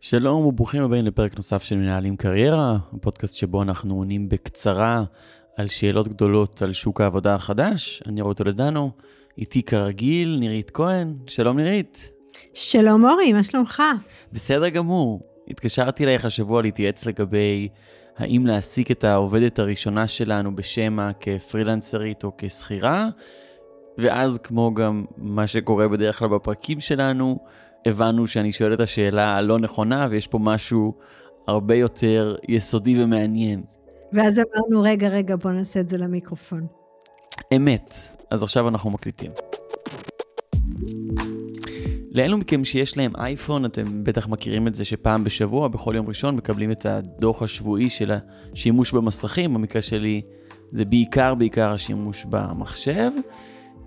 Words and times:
שלום 0.00 0.46
וברוכים 0.46 0.82
הבאים 0.82 1.04
לפרק 1.04 1.36
נוסף 1.36 1.62
של 1.62 1.76
מנהלים 1.76 2.16
קריירה, 2.16 2.76
הפודקאסט 2.92 3.36
שבו 3.36 3.62
אנחנו 3.62 3.94
עונים 3.94 4.28
בקצרה 4.28 5.02
על 5.56 5.66
שאלות 5.66 6.08
גדולות 6.08 6.62
על 6.62 6.72
שוק 6.72 7.00
העבודה 7.00 7.34
החדש. 7.34 8.02
אני 8.06 8.20
רואה 8.20 8.34
טולדנו, 8.34 8.90
איתי 9.38 9.62
כרגיל, 9.62 10.36
נירית 10.40 10.70
כהן. 10.70 11.14
שלום 11.26 11.56
נירית. 11.56 12.10
שלום 12.54 13.04
אורי, 13.04 13.32
מה 13.32 13.42
שלומך? 13.42 13.82
בסדר 14.32 14.68
גמור. 14.68 15.20
התקשרתי 15.48 16.04
אלייך 16.04 16.24
השבוע 16.24 16.62
להתייעץ 16.62 17.06
לגבי 17.06 17.68
האם 18.16 18.46
להעסיק 18.46 18.90
את 18.90 19.04
העובדת 19.04 19.58
הראשונה 19.58 20.08
שלנו 20.08 20.56
בשמע 20.56 21.10
כפרילנסרית 21.20 22.24
או 22.24 22.32
כשכירה, 22.38 23.08
ואז 23.98 24.38
כמו 24.38 24.74
גם 24.74 25.04
מה 25.16 25.46
שקורה 25.46 25.88
בדרך 25.88 26.18
כלל 26.18 26.28
בפרקים 26.28 26.80
שלנו, 26.80 27.38
הבנו 27.88 28.26
שאני 28.26 28.52
שואל 28.52 28.74
את 28.74 28.80
השאלה 28.80 29.36
הלא 29.36 29.58
נכונה, 29.58 30.06
ויש 30.10 30.26
פה 30.26 30.38
משהו 30.38 30.94
הרבה 31.46 31.74
יותר 31.74 32.36
יסודי 32.48 33.02
ומעניין. 33.02 33.62
ואז 34.12 34.38
אמרנו, 34.38 34.82
רגע, 34.82 35.08
רגע, 35.08 35.36
בוא 35.36 35.50
נעשה 35.50 35.80
את 35.80 35.88
זה 35.88 35.96
למיקרופון. 35.96 36.66
אמת. 37.56 37.94
אז 38.30 38.42
עכשיו 38.42 38.68
אנחנו 38.68 38.90
מקליטים. 38.90 39.30
לאלו 42.12 42.38
מכם 42.38 42.64
שיש 42.64 42.96
להם 42.96 43.12
אייפון, 43.16 43.64
אתם 43.64 44.04
בטח 44.04 44.28
מכירים 44.28 44.66
את 44.66 44.74
זה 44.74 44.84
שפעם 44.84 45.24
בשבוע, 45.24 45.68
בכל 45.68 45.92
יום 45.96 46.08
ראשון, 46.08 46.36
מקבלים 46.36 46.70
את 46.70 46.86
הדוח 46.86 47.42
השבועי 47.42 47.90
של 47.90 48.12
השימוש 48.52 48.92
במסכים. 48.92 49.54
במקרה 49.54 49.82
שלי 49.82 50.20
זה 50.72 50.84
בעיקר 50.84 51.34
בעיקר 51.34 51.72
השימוש 51.72 52.24
במחשב. 52.24 53.10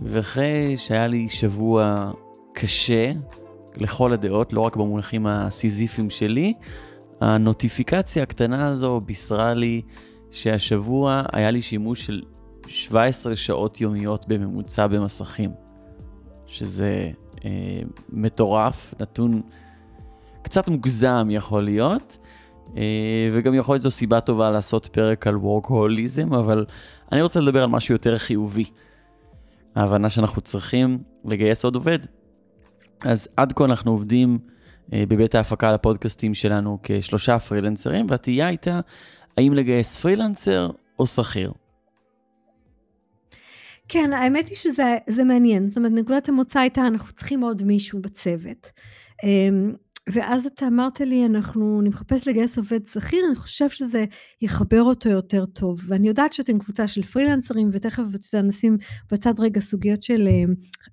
ואחרי 0.02 0.78
שהיה 0.78 1.08
לי 1.08 1.30
שבוע 1.30 2.12
קשה, 2.54 3.12
לכל 3.78 4.14
הדעות, 4.14 4.54
לא 4.54 4.62
רק 4.62 4.76
במונחים 4.76 5.28
הסיזיפיים 5.28 6.10
שלי, 6.10 6.54
הנוטיפיקציה 7.22 8.24
הקטנה 8.24 8.68
הזו 8.68 9.00
בישרה 9.00 9.54
לי 9.54 9.82
שהשבוע 10.32 11.24
היה 11.34 11.52
לי 11.52 11.62
שימוש 11.62 12.06
של 12.06 12.22
17 12.68 13.36
שעות 13.36 13.82
יומיות 13.82 14.28
בממוצע 14.28 14.88
במסכים, 14.88 15.52
שזה 16.46 17.12
אה, 17.46 17.82
מטורף, 18.10 18.94
נתון 19.00 19.42
קצת 20.42 20.68
מוגזם 20.68 21.28
יכול 21.32 21.64
להיות, 21.64 22.18
אה, 22.78 23.30
וגם 23.32 23.54
יכול 23.54 23.76
להיות 23.76 23.82
זו 23.82 23.92
סיבה 23.92 24.22
טובה 24.22 24.52
לעשות 24.52 24.86
פרק 24.86 25.28
על 25.28 25.38
וורקהוליזם, 25.38 26.34
אבל 26.34 26.66
אני 27.12 27.22
רוצה 27.22 27.40
לדבר 27.40 27.64
על 27.64 27.70
משהו 27.70 27.96
יותר 27.96 28.18
חיובי. 28.18 28.66
ההבנה 29.76 30.10
שאנחנו 30.10 30.42
צריכים 30.42 30.98
לגייס 31.26 31.66
עוד 31.66 31.76
עובד. 31.76 32.00
אז 33.06 33.28
עד 33.38 33.54
כה 33.54 33.66
אנחנו 33.66 33.92
עובדים 33.92 34.38
אה, 34.94 35.04
בבית 35.08 35.36
ההפקה 35.36 35.72
לפודקאסטים 35.72 36.34
שלנו 36.34 36.78
כשלושה 36.84 37.40
פרילנסרים, 37.40 38.06
והתהייה 38.10 38.48
הייתה 38.48 38.80
האם 39.38 39.54
לגייס 39.54 40.00
פרילנסר 40.00 40.70
או 41.00 41.08
שכיר. 41.08 41.52
כן, 43.88 44.14
האמת 44.14 44.48
היא 44.48 44.58
שזה 44.58 45.24
מעניין. 45.24 45.68
זאת 45.68 45.78
אומרת, 45.78 45.92
נקודת 45.92 46.30
המוצא 46.30 46.60
הייתה, 46.60 46.82
אנחנו 46.82 47.14
צריכים 47.14 47.42
עוד 47.42 47.64
מישהו 47.64 48.02
בצוות. 48.02 48.72
ואז 50.10 50.46
אתה 50.46 50.68
אמרת 50.68 51.00
לי, 51.00 51.26
אנחנו, 51.26 51.80
אני 51.82 51.90
מחפש 51.90 52.28
לגייס 52.28 52.58
עובד 52.58 52.86
שכיר, 52.86 53.26
אני 53.28 53.36
חושב 53.36 53.70
שזה 53.70 54.06
יחבר 54.42 54.82
אותו 54.82 55.10
יותר 55.10 55.46
טוב. 55.46 55.82
ואני 55.88 56.08
יודעת 56.08 56.34
שאתם 56.34 56.60
קבוצה 56.60 56.88
של 56.88 57.02
פרילנסרים, 57.02 57.70
ותכף, 57.74 58.04
אתה 58.16 58.36
יודע, 58.36 58.48
נשים 58.48 58.78
בצד 59.12 59.40
רגע 59.40 59.60
סוגיות 59.60 60.04
של 60.04 60.28
אה, 60.28 60.44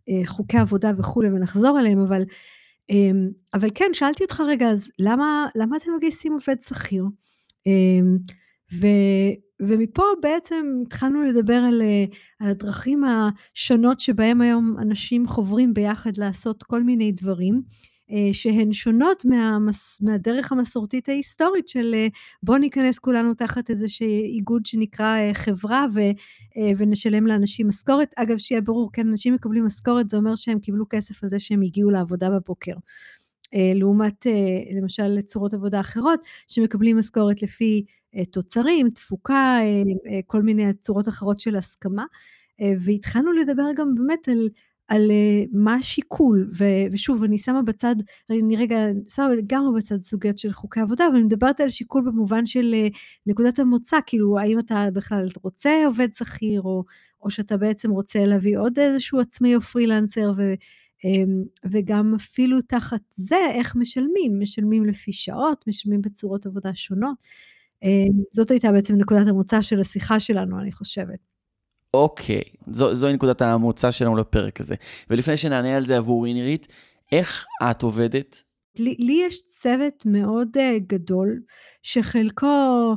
אה, 0.09 0.27
חוקי 0.27 0.59
עבודה 0.59 0.93
וכולי, 0.99 1.29
ונחזור 1.29 1.79
אליהם, 1.79 2.01
אבל, 2.01 2.23
אה, 2.91 3.11
אבל 3.55 3.69
כן, 3.75 3.91
שאלתי 3.93 4.25
אותך 4.25 4.43
רגע, 4.47 4.71
אז 4.71 4.91
למה, 4.99 5.47
למה 5.55 5.77
אתם 5.77 5.91
מגייסים 5.97 6.33
עובד 6.33 6.63
שכיר? 6.63 7.05
אה, 7.67 8.01
ו, 8.73 8.87
ומפה 9.63 10.03
בעצם 10.23 10.67
התחלנו 10.87 11.23
לדבר 11.23 11.55
על, 11.55 11.83
אה, 11.83 12.05
על 12.41 12.51
הדרכים 12.51 13.03
השונות 13.05 14.01
שבהם 14.01 14.41
היום 14.41 14.75
אנשים 14.79 15.27
חוברים 15.27 15.75
ביחד 15.75 16.17
לעשות 16.17 16.63
כל 16.63 16.83
מיני 16.83 17.13
דברים. 17.13 17.63
אה, 18.11 18.29
שהן 18.33 18.73
שונות 18.73 19.25
מהמס, 19.25 19.99
מהדרך 20.01 20.53
המסורתית 20.53 21.09
ההיסטורית 21.09 21.69
של 21.69 21.95
אה, 21.95 22.07
בוא 22.43 22.59
ניכנס 22.59 22.99
כולנו 22.99 23.35
תחת 23.35 23.71
איזה 23.71 23.87
איגוד 24.25 24.67
שנקרא 24.67 25.17
אה, 25.17 25.35
חברה 25.35 25.87
ו, 25.95 26.01
ונשלם 26.77 27.27
לאנשים 27.27 27.69
משכורת. 27.69 28.15
אגב, 28.17 28.39
שיהיה 28.39 28.61
ברור, 28.61 28.91
כן, 28.93 29.09
אנשים 29.09 29.35
מקבלים 29.35 29.67
משכורת, 29.67 30.11
זה 30.11 30.17
אומר 30.17 30.35
שהם 30.35 30.59
קיבלו 30.59 30.85
כסף 30.91 31.25
על 31.25 31.31
זה 31.31 31.39
שהם 31.39 31.63
הגיעו 31.63 31.91
לעבודה 31.91 32.31
בבוקר. 32.31 32.75
לעומת 33.75 34.27
למשל 34.81 35.21
צורות 35.21 35.55
עבודה 35.55 35.81
אחרות 35.81 36.21
שמקבלים 36.49 36.99
משכורת 36.99 37.43
לפי 37.43 37.85
תוצרים, 38.33 38.91
תפוקה, 38.91 39.59
כל 40.27 40.43
מיני 40.43 40.73
צורות 40.81 41.09
אחרות 41.09 41.39
של 41.39 41.57
הסכמה. 41.57 42.05
והתחלנו 42.81 43.33
לדבר 43.33 43.65
גם 43.77 43.95
באמת 43.95 44.29
על 44.29 44.49
על 44.89 45.11
uh, 45.11 45.49
מה 45.53 45.75
השיקול, 45.75 46.51
ו- 46.59 46.93
ושוב, 46.93 47.23
אני 47.23 47.39
שמה 47.39 47.63
בצד, 47.63 47.97
אני 48.31 48.57
רגע 48.57 48.79
שמה 49.09 49.29
לגמרי 49.29 49.81
בצד 49.81 50.03
סוגיות 50.05 50.39
של 50.39 50.53
חוקי 50.53 50.81
עבודה, 50.81 51.07
אבל 51.07 51.17
אני 51.17 51.25
מדברת 51.25 51.61
על 51.61 51.71
שיקול 51.71 52.03
במובן 52.07 52.47
של 52.47 52.75
uh, 52.75 52.97
נקודת 53.27 53.59
המוצא, 53.59 53.99
כאילו, 54.07 54.39
האם 54.39 54.59
אתה 54.59 54.89
בכלל 54.93 55.27
רוצה 55.43 55.87
עובד 55.87 56.09
שכיר, 56.15 56.63
או, 56.63 56.85
או 57.23 57.31
שאתה 57.31 57.57
בעצם 57.57 57.91
רוצה 57.91 58.27
להביא 58.27 58.59
עוד 58.59 58.79
איזשהו 58.79 59.21
עצמאי 59.21 59.55
או 59.55 59.61
פרילנסר, 59.61 60.33
ו, 60.37 60.55
um, 60.55 61.69
וגם 61.71 62.15
אפילו 62.15 62.61
תחת 62.61 63.01
זה, 63.11 63.37
איך 63.55 63.77
משלמים, 63.77 64.41
משלמים 64.41 64.85
לפי 64.85 65.13
שעות, 65.13 65.65
משלמים 65.67 66.01
בצורות 66.03 66.47
עבודה 66.47 66.75
שונות. 66.75 67.17
Um, 67.85 68.23
זאת 68.33 68.51
הייתה 68.51 68.73
בעצם 68.73 68.97
נקודת 68.97 69.29
המוצא 69.29 69.61
של 69.61 69.81
השיחה 69.81 70.21
שלנו, 70.21 70.61
אני 70.61 70.73
חושבת. 70.73 71.38
אוקיי, 71.95 72.43
זו, 72.71 72.95
זוהי 72.95 73.15
נקודת 73.15 73.43
המוצא 73.43 73.91
שלנו 73.91 74.17
לפרק 74.17 74.61
הזה. 74.61 74.75
ולפני 75.11 75.37
שנענה 75.37 75.77
על 75.77 75.87
זה 75.87 75.97
עבורי 75.97 76.35
נירית, 76.35 76.67
איך 77.13 77.47
את 77.71 77.83
עובדת? 77.83 78.43
לי, 78.79 78.97
לי 78.99 79.23
יש 79.27 79.41
צוות 79.47 80.03
מאוד 80.07 80.57
uh, 80.57 80.79
גדול, 80.87 81.41
שחלקו 81.83 82.95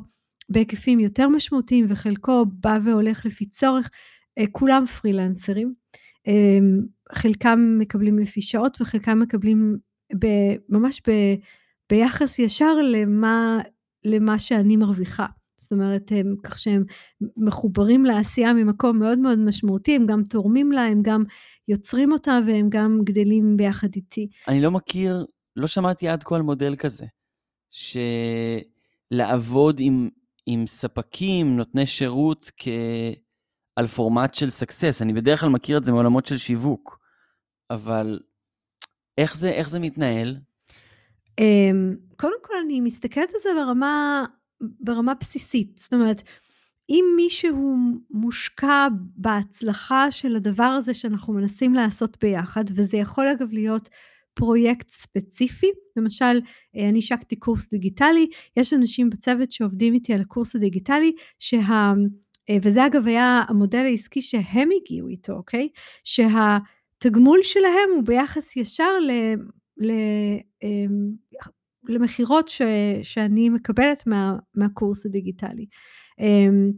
בהיקפים 0.50 1.00
יותר 1.00 1.30
משמעותיים 1.30 1.85
וחלקו 1.90 2.46
בא 2.46 2.78
והולך 2.84 3.25
לפי 3.25 3.46
צורך, 3.46 3.90
uh, 4.40 4.44
כולם 4.51 4.85
פרילנסרים. 4.85 5.74
Um, 6.28 6.88
חלקם 7.13 7.78
מקבלים 7.80 8.19
לפי 8.19 8.41
שעות 8.41 8.81
וחלקם 8.81 9.19
מקבלים 9.19 9.78
ב, 10.19 10.28
ממש 10.69 11.01
ב, 11.07 11.12
ביחס 11.90 12.40
ישר 12.40 12.75
למה, 12.91 13.59
למה 14.06 14.40
שאני 14.40 14.78
מרוויחה. 14.78 15.25
זאת 15.62 15.72
אומרת, 15.72 16.12
הם, 16.16 16.36
כך 16.44 16.60
שהם 16.60 16.84
מחוברים 17.38 18.06
לעשייה 18.06 18.54
ממקום 18.54 19.00
מאוד 19.00 19.20
מאוד 19.20 19.40
משמעותי, 19.40 19.96
הם 19.96 20.06
גם 20.06 20.24
תורמים 20.24 20.72
לה, 20.72 20.82
הם 20.82 21.02
גם 21.02 21.24
יוצרים 21.68 22.12
אותה 22.12 22.40
והם 22.48 22.70
גם 22.70 23.00
גדלים 23.04 23.58
ביחד 23.58 23.88
איתי. 23.96 24.28
אני 24.48 24.62
לא 24.62 24.72
מכיר, 24.72 25.26
לא 25.56 25.68
שמעתי 25.68 26.08
עד 26.08 26.24
כה 26.24 26.36
על 26.36 26.42
מודל 26.42 26.76
כזה, 26.76 27.06
שלעבוד 29.12 29.78
עם, 29.80 30.10
עם 30.46 30.68
ספקים, 30.68 31.58
נותני 31.58 31.86
שירות, 31.86 32.52
כ... 32.58 32.68
על 33.76 33.88
פורמט 33.88 34.34
של 34.34 34.50
סקסס. 34.50 35.02
אני 35.02 35.14
בדרך 35.14 35.40
כלל 35.40 35.50
מכיר 35.50 35.78
את 35.78 35.84
זה 35.84 35.92
מעולמות 35.92 36.26
של 36.26 36.38
שיווק, 36.38 37.00
אבל 37.70 38.20
איך 39.18 39.38
זה, 39.38 39.50
איך 39.50 39.70
זה 39.70 39.80
מתנהל? 39.80 40.38
אמ, 41.40 41.96
קודם 42.18 42.38
כל, 42.42 42.54
אני 42.66 42.82
מסתכלת 42.82 43.30
על 43.34 43.40
זה 43.44 43.50
ברמה 43.56 44.26
ברמה 44.80 45.14
בסיסית. 45.14 45.78
זאת 45.78 45.94
אומרת, 45.94 46.22
אם 46.90 47.06
מישהו 47.16 47.78
מושקע 48.10 48.88
בהצלחה 49.16 50.12
של 50.12 50.36
הדבר 50.36 50.64
הזה 50.64 50.94
שאנחנו 50.94 51.34
מנסים 51.34 51.74
לעשות 51.74 52.18
ביחד, 52.22 52.64
וזה 52.76 52.98
יכול 52.98 53.28
אגב 53.28 53.52
להיות 53.52 53.90
פרויקט 54.34 54.90
ספציפי, 54.90 55.72
למשל, 55.96 56.40
אה, 56.75 56.90
אני 56.90 57.00
השקתי 57.00 57.36
קורס 57.36 57.69
דיגיטלי, 57.69 58.28
יש 58.58 58.74
אנשים 58.74 59.10
בצוות 59.10 59.52
שעובדים 59.52 59.94
איתי 59.94 60.13
על 60.13 60.22
הקורס 60.22 60.56
הדיגיטלי, 60.56 61.12
שה... 61.40 61.94
אה, 62.50 62.57
וזה 62.62 62.86
אגב 62.86 63.07
היה 63.07 63.44
המודל 63.48 63.86
העסקי 63.86 64.22
שהם 64.22 64.69
הגיעו 64.81 65.07
איתו, 65.07 65.34
אוקיי? 65.34 65.69
שהתגמול 66.04 67.40
שלהם 67.44 67.90
הוא 67.96 68.04
ביחס 68.04 68.57
ישר 68.57 69.00
ל... 69.00 69.12
ל... 69.86 69.92
למכירות 71.89 72.51
שאני 73.04 73.50
מקבלת 73.50 74.07
מה, 74.07 74.36
מהקורס 74.56 75.06
הדיגיטלי. 75.06 75.66
אמ, 76.19 76.72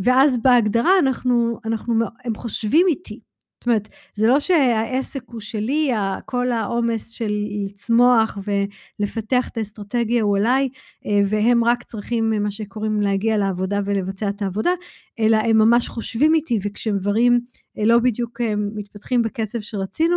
ואז 0.00 0.38
בהגדרה 0.42 0.98
אנחנו, 0.98 1.58
אנחנו, 1.64 1.94
הם 2.24 2.34
חושבים 2.34 2.86
איתי. 2.88 3.20
זאת 3.60 3.66
אומרת, 3.66 3.88
זה 4.14 4.28
לא 4.28 4.40
שהעסק 4.40 5.22
הוא 5.26 5.40
שלי, 5.40 5.90
כל 6.26 6.50
העומס 6.50 7.10
של 7.10 7.32
לצמוח 7.66 8.38
ולפתח 8.44 9.48
את 9.48 9.56
האסטרטגיה 9.56 10.22
הוא 10.22 10.38
עליי, 10.38 10.68
אה, 11.06 11.20
והם 11.28 11.64
רק 11.64 11.82
צריכים, 11.82 12.30
מה 12.42 12.50
שקוראים, 12.50 13.00
להגיע 13.00 13.36
לעבודה 13.36 13.80
ולבצע 13.84 14.28
את 14.28 14.42
העבודה, 14.42 14.70
אלא 15.18 15.36
הם 15.36 15.58
ממש 15.58 15.88
חושבים 15.88 16.34
איתי, 16.34 16.58
וכשדברים 16.62 17.40
אה, 17.78 17.84
לא 17.84 17.98
בדיוק 17.98 18.40
אה, 18.40 18.54
מתפתחים 18.56 19.22
בקצב 19.22 19.60
שרצינו, 19.60 20.16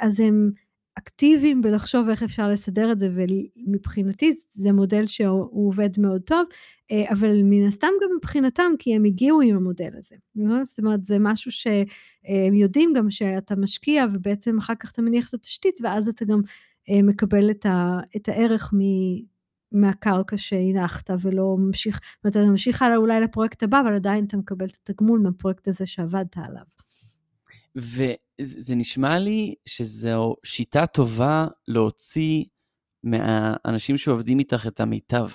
אז 0.00 0.20
הם 0.20 0.50
אקטיביים 0.98 1.62
בלחשוב 1.62 2.08
איך 2.08 2.22
אפשר 2.22 2.48
לסדר 2.48 2.92
את 2.92 2.98
זה, 2.98 3.10
ומבחינתי 3.14 4.34
זה 4.54 4.72
מודל 4.72 5.06
שהוא 5.06 5.68
עובד 5.68 5.90
מאוד 5.98 6.22
טוב, 6.22 6.46
אה, 6.90 7.04
אבל 7.12 7.42
מן 7.42 7.66
הסתם 7.66 7.88
גם 8.02 8.10
מבחינתם, 8.16 8.72
כי 8.78 8.96
הם 8.96 9.04
הגיעו 9.04 9.40
עם 9.40 9.56
המודל 9.56 9.90
הזה. 9.98 10.16
זאת 10.64 10.78
אומרת, 10.78 11.04
זה 11.04 11.16
משהו 11.20 11.50
שהם 11.50 12.54
יודעים 12.54 12.92
גם 12.96 13.10
שאתה 13.10 13.56
משקיע, 13.56 14.04
ובעצם 14.14 14.58
אחר 14.58 14.74
כך 14.74 14.92
אתה 14.92 15.02
מניח 15.02 15.28
את 15.28 15.34
התשתית, 15.34 15.78
ואז 15.82 16.08
אתה 16.08 16.24
גם 16.24 16.40
אה, 16.90 17.02
מקבל 17.02 17.50
את 18.16 18.28
הערך 18.28 18.74
מהקרקע 19.72 20.36
שהנחת 20.36 21.10
ולא 21.20 21.56
ממשיך, 21.58 21.94
זאת 21.94 22.24
אומרת, 22.24 22.36
אתה 22.36 22.50
ממשיך 22.50 22.82
הלאה 22.82 22.96
אולי 22.96 23.20
לפרויקט 23.20 23.62
הבא, 23.62 23.80
אבל 23.80 23.94
עדיין 23.94 24.24
אתה 24.24 24.36
מקבל 24.36 24.66
את 24.66 24.78
התגמול 24.82 25.20
מהפרויקט 25.20 25.68
הזה 25.68 25.86
שעבדת 25.86 26.36
עליו. 26.36 26.64
וזה 28.40 28.74
נשמע 28.74 29.18
לי 29.18 29.54
שזו 29.68 30.36
שיטה 30.44 30.86
טובה 30.86 31.46
להוציא 31.68 32.44
מהאנשים 33.04 33.98
שעובדים 33.98 34.38
איתך 34.38 34.66
את 34.66 34.80
המיטב. 34.80 35.28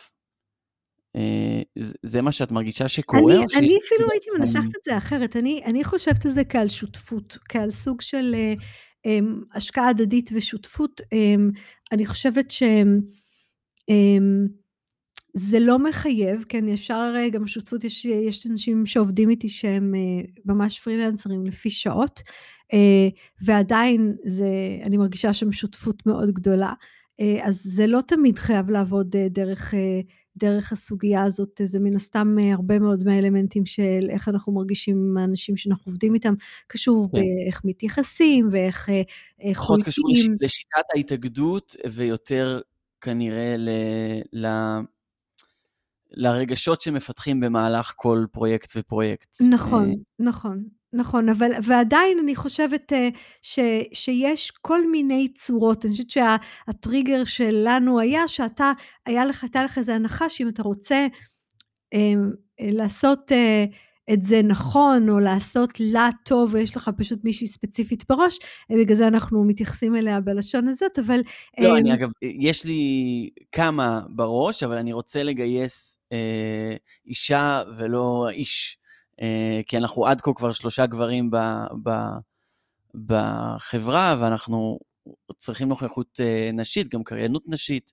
אה, 1.16 1.62
זה 2.04 2.22
מה 2.22 2.32
שאת 2.32 2.52
מרגישה 2.52 2.88
שקורה? 2.88 3.36
אני, 3.36 3.50
ש... 3.50 3.56
אני 3.56 3.78
אפילו 3.86 4.12
הייתי 4.12 4.28
מנסחת 4.40 4.76
את 4.78 4.84
זה 4.86 4.98
אחרת. 4.98 5.36
אני, 5.36 5.62
אני 5.66 5.84
חושבת 5.84 6.26
על 6.26 6.32
זה 6.32 6.44
כעל 6.44 6.70
שותפות, 6.70 7.38
כעל 7.50 7.72
סוג 7.72 8.02
של 8.02 8.36
um, 9.08 9.46
השקעה 9.54 9.90
הדדית 9.90 10.30
ושותפות. 10.34 11.02
Um, 11.02 11.60
אני 11.92 12.06
חושבת 12.06 12.52
ש... 12.52 12.64
Um, 13.92 14.61
זה 15.34 15.60
לא 15.60 15.80
מחייב, 15.80 16.44
כן, 16.50 16.68
אפשר 16.68 17.14
גם 17.32 17.48
שותפות, 17.48 17.84
יש, 17.84 18.06
יש 18.06 18.48
אנשים 18.48 18.86
שעובדים 18.86 19.30
איתי 19.30 19.50
שהם 19.50 19.94
ממש 20.46 20.80
פרילנסרים 20.80 21.46
לפי 21.46 21.70
שעות, 21.70 22.22
ועדיין 23.42 24.16
זה, 24.26 24.50
אני 24.84 24.98
מרגישה 24.98 25.34
שם 25.34 25.52
שותפות 25.52 26.06
מאוד 26.06 26.32
גדולה, 26.32 26.74
אז 27.42 27.62
זה 27.64 27.88
לא 27.88 28.00
תמיד 28.08 28.40
חייב 28.40 28.70
לעבוד 28.70 29.16
דרך, 29.30 29.74
דרך 30.38 30.72
הסוגיה 30.72 31.24
הזאת, 31.24 31.62
זה 31.64 31.80
מן 31.80 31.96
הסתם 31.96 32.36
הרבה 32.54 32.80
מאוד 32.80 33.04
מהאלמנטים 33.04 33.66
של 33.66 34.08
איך 34.10 34.30
אנחנו 34.30 34.54
מרגישים 34.54 34.96
עם 34.96 35.18
האנשים 35.18 35.58
שאנחנו 35.58 35.90
עובדים 35.90 36.14
איתם, 36.14 36.34
קשור 36.68 37.10
כן. 37.12 37.18
באיך 37.18 37.62
מתייחסים 37.66 38.50
ואיך 38.52 38.86
חולקים. 38.86 39.54
פחות 39.54 39.84
קשור 39.84 40.06
לשיטת 40.42 40.86
ההתאגדות 40.96 41.76
ויותר 41.92 42.62
כנראה 43.02 43.56
ל... 43.58 43.70
ל... 44.34 44.48
לרגשות 46.12 46.82
שמפתחים 46.82 47.40
במהלך 47.40 47.94
כל 47.96 48.26
פרויקט 48.32 48.72
ופרויקט. 48.76 49.38
נכון, 49.50 49.90
אה, 49.90 49.96
נכון, 50.20 50.64
נכון, 50.94 51.30
אבל 51.30 51.52
ועדיין 51.64 52.20
אני 52.24 52.36
חושבת 52.36 52.94
אה, 52.94 53.10
ש, 53.42 53.60
שיש 53.94 54.52
כל 54.62 54.88
מיני 54.92 55.28
צורות, 55.38 55.86
אני 55.86 55.92
חושבת 55.92 56.10
שהטריגר 56.10 57.24
שלנו 57.24 58.00
היה 58.00 58.28
שאתה, 58.28 58.72
היה 59.06 59.26
לך, 59.26 59.44
הייתה 59.44 59.64
לך 59.64 59.78
איזו 59.78 59.92
הנחה 59.92 60.30
שאם 60.30 60.48
אתה 60.48 60.64
רוצה 60.64 61.08
אה, 61.94 62.14
לעשות 62.60 63.32
אה, 63.32 63.66
את 64.14 64.24
זה 64.24 64.42
נכון, 64.42 65.10
או 65.10 65.20
לעשות 65.20 65.80
לה 65.80 66.10
טוב, 66.24 66.54
ויש 66.54 66.78
לך 66.78 66.90
פשוט 66.98 67.24
מישהי 67.24 67.48
ספציפית 67.48 68.04
בראש, 68.10 68.40
אה, 68.72 68.76
בגלל 68.78 68.96
זה 68.98 69.08
אנחנו 69.08 69.44
מתייחסים 69.44 69.96
אליה 69.96 70.22
בלשון 70.22 70.68
הזאת, 70.68 71.00
אבל... 71.00 71.20
לא, 71.60 71.78
אני 71.78 71.94
אגב, 71.94 72.10
יש 72.22 72.66
לי 72.66 73.30
כמה 73.52 74.02
בראש, 74.10 74.64
אבל 74.64 74.78
אני 74.78 74.94
רוצה 74.94 75.24
לגייס 75.24 75.98
אה, 76.12 76.76
אישה 77.06 77.62
ולא 77.78 78.28
איש, 78.32 78.78
אה, 79.22 79.62
כי 79.68 79.78
אנחנו 79.78 80.06
עד 80.06 80.22
כה 80.22 80.34
כבר 80.34 80.52
שלושה 80.52 80.86
גברים 80.86 81.32
ב, 81.32 81.38
ב, 81.84 81.90
בחברה, 82.96 84.16
ואנחנו 84.20 84.80
צריכים 85.38 85.70
נוכחות 85.70 86.20
אה, 86.20 86.50
נשית, 86.54 86.88
גם 86.88 87.04
קריינות 87.04 87.44
נשית. 87.48 87.92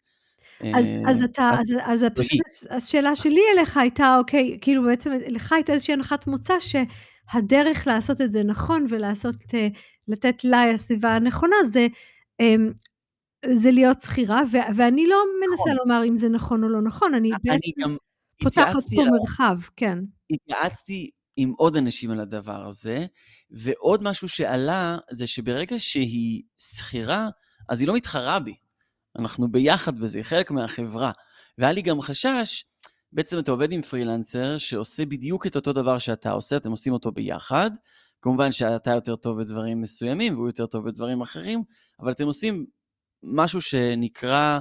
אז, 0.75 0.87
אז 1.07 1.23
אתה, 1.23 1.51
אז, 1.85 2.05
פשוט 2.15 2.41
השאלה 2.71 3.17
שלי 3.17 3.41
אליך 3.55 3.77
הייתה, 3.77 4.17
אוקיי, 4.19 4.59
כאילו 4.61 4.83
בעצם 4.83 5.13
לך 5.29 5.53
הייתה 5.53 5.73
איזושהי 5.73 5.95
הנחת 5.95 6.27
מוצא 6.27 6.55
שהדרך 6.61 7.87
לעשות 7.87 8.21
את 8.21 8.33
זה 8.33 8.43
נכון 8.43 8.87
ולעשות, 8.89 9.37
לתת 10.09 10.45
לה 10.45 10.71
הסביבה 10.71 11.17
הנכונה 11.17 11.57
זה, 11.65 11.87
אמ, 12.41 12.73
זה 13.47 13.71
להיות 13.71 14.01
שכירה, 14.01 14.43
ואני 14.77 15.07
לא 15.07 15.17
מנסה 15.41 15.63
נכון. 15.63 15.77
לומר 15.77 16.05
אם 16.09 16.17
זה 16.17 16.29
נכון 16.29 16.65
או 16.65 16.69
לא 16.69 16.83
נכון, 16.83 17.15
אני 17.15 17.31
בעצם 17.45 17.97
פותחת 18.43 18.83
פה 18.95 19.03
מרחב, 19.11 19.59
כן. 19.77 19.99
התייעצתי 20.31 21.11
עם 21.37 21.53
עוד 21.57 21.77
אנשים 21.77 22.11
על 22.11 22.21
הדבר 22.21 22.67
הזה, 22.69 23.07
ועוד 23.51 24.03
משהו 24.03 24.29
שעלה 24.29 24.99
זה 25.11 25.27
שברגע 25.27 25.79
שהיא 25.79 26.43
שכירה, 26.59 27.29
אז 27.69 27.81
היא 27.81 27.89
לא 27.89 27.95
מתחרה 27.95 28.39
בי. 28.41 28.55
אנחנו 29.19 29.53
ביחד 29.53 29.99
בזה, 29.99 30.23
חלק 30.23 30.51
מהחברה. 30.51 31.13
והיה 31.59 31.73
לי 31.73 31.83
גם 31.83 32.01
חשש, 32.01 32.65
בעצם 33.13 33.39
אתה 33.39 33.51
עובד 33.51 33.73
עם 33.73 33.83
פרילנסר 33.83 34.59
שעושה 34.59 35.07
בדיוק 35.07 35.47
את 35.47 35.57
אותו 35.57 35.73
דבר 35.73 35.99
שאתה 35.99 36.31
עושה, 36.31 36.57
אתם 36.57 36.71
עושים 36.71 36.93
אותו 36.93 37.13
ביחד. 37.13 37.71
כמובן 38.23 38.53
שאתה 38.53 38.91
יותר 38.91 39.17
טוב 39.17 39.41
בדברים 39.41 39.81
מסוימים 39.81 40.35
והוא 40.35 40.49
יותר 40.49 40.67
טוב 40.67 40.89
בדברים 40.89 41.21
אחרים, 41.21 41.63
אבל 42.01 42.11
אתם 42.11 42.27
עושים 42.27 42.67
משהו 43.23 43.61
שנקרא, 43.61 44.59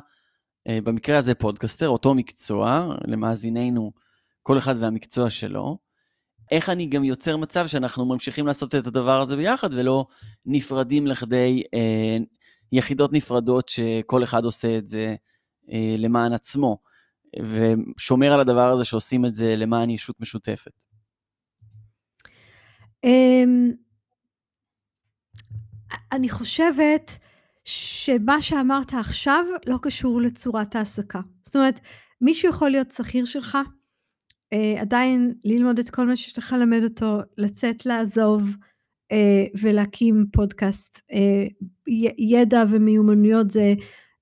אה, 0.68 0.80
במקרה 0.84 1.18
הזה 1.18 1.36
פודקסטר, 1.36 1.90
אותו 1.90 2.14
מקצוע, 2.16 2.96
למאזיננו, 3.08 3.92
כל 4.44 4.58
אחד 4.58 4.76
והמקצוע 4.80 5.30
שלו. 5.30 5.78
איך 6.52 6.70
אני 6.70 6.86
גם 6.86 7.04
יוצר 7.04 7.38
מצב 7.38 7.68
שאנחנו 7.68 8.06
ממשיכים 8.06 8.48
לעשות 8.48 8.76
את 8.76 8.88
הדבר 8.88 9.22
הזה 9.22 9.36
ביחד 9.36 9.70
ולא 9.74 10.06
נפרדים 10.46 11.08
לכדי 11.08 11.64
אה, 11.74 12.18
יחידות 12.72 13.14
נפרדות 13.14 13.70
שכל 13.70 14.24
אחד 14.24 14.46
עושה 14.46 14.78
את 14.78 14.88
זה 14.88 15.16
אה, 15.72 15.96
למען 15.98 16.34
עצמו, 16.34 16.78
ושומר 17.40 18.34
על 18.34 18.40
הדבר 18.40 18.70
הזה 18.70 18.86
שעושים 18.86 19.26
את 19.26 19.34
זה 19.34 19.56
למען 19.56 19.90
ישות 19.90 20.16
משותפת. 20.20 20.84
אמ, 23.04 23.72
אני 26.12 26.30
חושבת 26.30 27.12
שמה 27.64 28.42
שאמרת 28.42 28.94
עכשיו 28.94 29.46
לא 29.66 29.78
קשור 29.82 30.22
לצורת 30.22 30.76
העסקה. 30.76 31.20
זאת 31.44 31.56
אומרת, 31.56 31.80
מישהו 32.22 32.50
יכול 32.50 32.70
להיות 32.70 32.92
שכיר 32.92 33.26
שלך, 33.26 33.58
אה, 34.54 34.82
עדיין 34.82 35.34
ללמוד 35.44 35.80
את 35.80 35.90
כל 35.90 36.08
מה 36.08 36.16
שיש 36.16 36.38
לך 36.38 36.54
ללמד 36.54 36.84
אותו, 36.84 37.20
לצאת 37.38 37.86
לעזוב, 37.86 38.56
ולהקים 39.62 40.26
פודקאסט. 40.32 41.02
אה, 41.12 41.48
ידע 42.18 42.64
ומיומנויות 42.70 43.52
זה, 43.52 43.74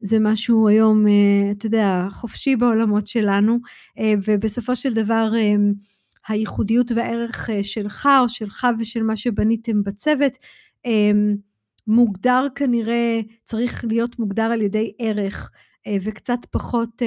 זה 0.02 0.18
משהו 0.20 0.68
היום, 0.68 1.08
אה, 1.08 1.52
אתה 1.52 1.66
יודע, 1.66 2.08
חופשי 2.12 2.56
בעולמות 2.56 3.08
שלנו, 3.08 3.58
ובסופו 4.26 4.76
של 4.76 4.94
דבר 4.94 5.32
הייחודיות 6.28 6.92
והערך 6.92 7.50
שלך 7.62 8.10
או 8.22 8.30
שלך 8.30 8.68
ושל 8.80 9.04
מה 9.04 9.16
שבניתם 9.16 9.84
בצוות, 9.84 10.38
מוגדר 11.88 12.48
כנראה, 12.56 13.20
צריך 13.44 13.86
להיות 13.88 14.20
מוגדר 14.20 14.44
על 14.44 14.62
ידי 14.62 14.94
ערך 15.00 15.52
וקצת 16.04 16.40
פחות 16.52 17.02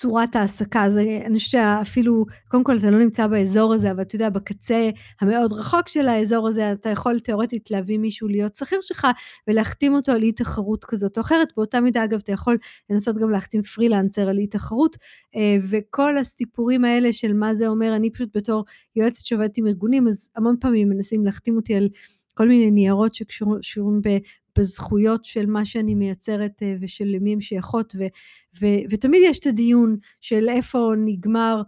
צורת 0.00 0.36
העסקה, 0.36 0.84
אז 0.84 0.96
אני 0.96 1.38
חושבת 1.38 1.50
שאפילו, 1.50 2.26
קודם 2.48 2.64
כל 2.64 2.78
אתה 2.78 2.90
לא 2.90 2.98
נמצא 2.98 3.26
באזור 3.26 3.74
הזה, 3.74 3.90
אבל 3.90 4.02
אתה 4.02 4.14
יודע, 4.14 4.28
בקצה 4.28 4.90
המאוד 5.20 5.52
רחוק 5.52 5.88
של 5.88 6.08
האזור 6.08 6.48
הזה, 6.48 6.72
אתה 6.72 6.88
יכול 6.88 7.18
תאורטית 7.18 7.70
להביא 7.70 7.98
מישהו 7.98 8.28
להיות 8.28 8.56
שכיר 8.56 8.78
שלך, 8.80 9.06
ולהחתים 9.48 9.94
אותו 9.94 10.12
על 10.12 10.22
אי 10.22 10.32
תחרות 10.32 10.84
כזאת 10.84 11.16
או 11.16 11.22
אחרת, 11.22 11.48
באותה 11.56 11.80
מידה 11.80 12.04
אגב 12.04 12.18
אתה 12.22 12.32
יכול 12.32 12.56
לנסות 12.90 13.18
גם 13.18 13.30
להחתים 13.30 13.62
פרילנסר 13.62 14.28
על 14.28 14.38
אי 14.38 14.46
תחרות, 14.46 14.96
אה, 15.36 15.56
וכל 15.70 16.18
הסיפורים 16.18 16.84
האלה 16.84 17.12
של 17.12 17.32
מה 17.32 17.54
זה 17.54 17.66
אומר, 17.66 17.96
אני 17.96 18.10
פשוט 18.10 18.28
בתור 18.34 18.64
יועצת 18.96 19.26
שעובדת 19.26 19.58
עם 19.58 19.66
ארגונים, 19.66 20.08
אז 20.08 20.30
המון 20.36 20.56
פעמים 20.60 20.88
מנסים 20.88 21.24
להחתים 21.24 21.56
אותי 21.56 21.74
על 21.74 21.88
כל 22.34 22.48
מיני 22.48 22.70
ניירות 22.70 23.14
שקשורים 23.14 24.00
בזכויות 24.58 25.24
של 25.24 25.46
מה 25.46 25.64
שאני 25.64 25.94
מייצרת 25.94 26.62
אה, 26.62 26.74
ושל 26.80 27.04
למי 27.04 27.32
הן 27.32 27.40
שייכות, 27.40 27.94
ו, 28.60 28.66
ותמיד 28.90 29.22
יש 29.24 29.38
את 29.38 29.46
הדיון 29.46 29.96
של 30.20 30.48
איפה 30.48 30.92
נגמר 31.04 31.62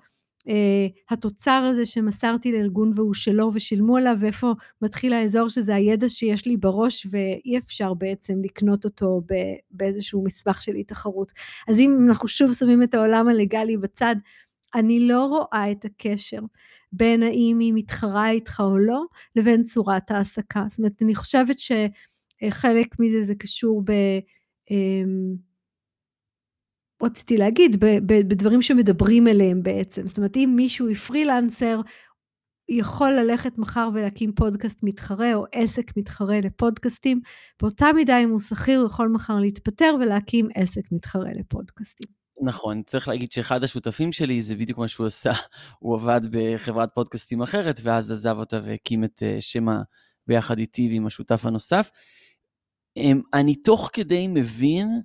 אה, 0.48 0.86
התוצר 1.10 1.68
הזה 1.70 1.86
שמסרתי 1.86 2.52
לארגון 2.52 2.92
והוא 2.94 3.14
שלו 3.14 3.50
ושילמו 3.54 3.96
עליו, 3.96 4.16
ואיפה 4.20 4.52
מתחיל 4.82 5.12
האזור 5.12 5.48
שזה 5.48 5.74
הידע 5.74 6.08
שיש 6.08 6.46
לי 6.46 6.56
בראש 6.56 7.06
ואי 7.10 7.58
אפשר 7.58 7.94
בעצם 7.94 8.34
לקנות 8.44 8.84
אותו 8.84 9.20
באיזשהו 9.70 10.24
מסמך 10.24 10.62
של 10.62 10.74
אי 10.74 10.84
תחרות. 10.84 11.32
אז 11.68 11.80
אם 11.80 11.98
אנחנו 12.08 12.28
שוב 12.28 12.52
שמים 12.52 12.82
את 12.82 12.94
העולם 12.94 13.28
הלגלי 13.28 13.76
בצד, 13.76 14.16
אני 14.74 15.08
לא 15.08 15.24
רואה 15.26 15.70
את 15.70 15.84
הקשר 15.84 16.40
בין 16.92 17.22
האם 17.22 17.58
היא 17.58 17.72
מתחרה 17.76 18.30
איתך 18.30 18.62
או 18.64 18.78
לא, 18.78 19.02
לבין 19.36 19.64
צורת 19.64 20.10
העסקה. 20.10 20.64
זאת 20.70 20.78
אומרת, 20.78 21.02
אני 21.02 21.14
חושבת 21.14 21.58
ש... 21.58 21.72
אה, 22.42 22.50
חלק 22.50 23.00
מזה 23.00 23.24
זה 23.24 23.34
קשור 23.34 23.82
ב... 23.84 23.92
אמ, 24.70 25.34
רציתי 27.02 27.36
להגיד, 27.36 27.76
בדברים 28.06 28.62
שמדברים 28.62 29.28
אליהם 29.28 29.62
בעצם. 29.62 30.06
זאת 30.06 30.16
אומרת, 30.16 30.36
אם 30.36 30.52
מישהו 30.56 30.86
היא 30.86 30.96
פרילנסר, 30.96 31.80
יכול 32.68 33.10
ללכת 33.12 33.58
מחר 33.58 33.88
ולהקים 33.94 34.32
פודקאסט 34.32 34.78
מתחרה 34.82 35.34
או 35.34 35.44
עסק 35.52 35.96
מתחרה 35.96 36.40
לפודקאסטים, 36.40 37.20
באותה 37.62 37.86
מידה 37.94 38.18
אם 38.18 38.30
הוא 38.30 38.40
שכיר 38.40 38.80
הוא 38.80 38.86
יכול 38.86 39.08
מחר 39.08 39.38
להתפטר 39.38 39.94
ולהקים 40.00 40.48
עסק 40.54 40.92
מתחרה 40.92 41.30
לפודקאסטים. 41.38 42.22
נכון, 42.44 42.82
צריך 42.82 43.08
להגיד 43.08 43.32
שאחד 43.32 43.64
השותפים 43.64 44.12
שלי 44.12 44.42
זה 44.42 44.56
בדיוק 44.56 44.78
מה 44.78 44.88
שהוא 44.88 45.06
עשה, 45.06 45.32
הוא 45.78 45.94
עבד 45.94 46.20
בחברת 46.30 46.88
פודקאסטים 46.94 47.42
אחרת 47.42 47.80
ואז 47.82 48.12
עזב 48.12 48.36
אותה 48.38 48.60
והקים 48.64 49.04
את 49.04 49.22
אה, 49.22 49.36
שמע 49.40 49.80
ביחד 50.26 50.58
איתי 50.58 50.88
ועם 50.92 51.06
השותף 51.06 51.46
הנוסף. 51.46 51.90
אמ, 52.96 53.20
אני 53.34 53.54
תוך 53.54 53.90
כדי 53.92 54.28
מבין 54.28 55.00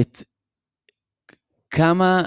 את 0.00 0.22
כמה 1.70 2.22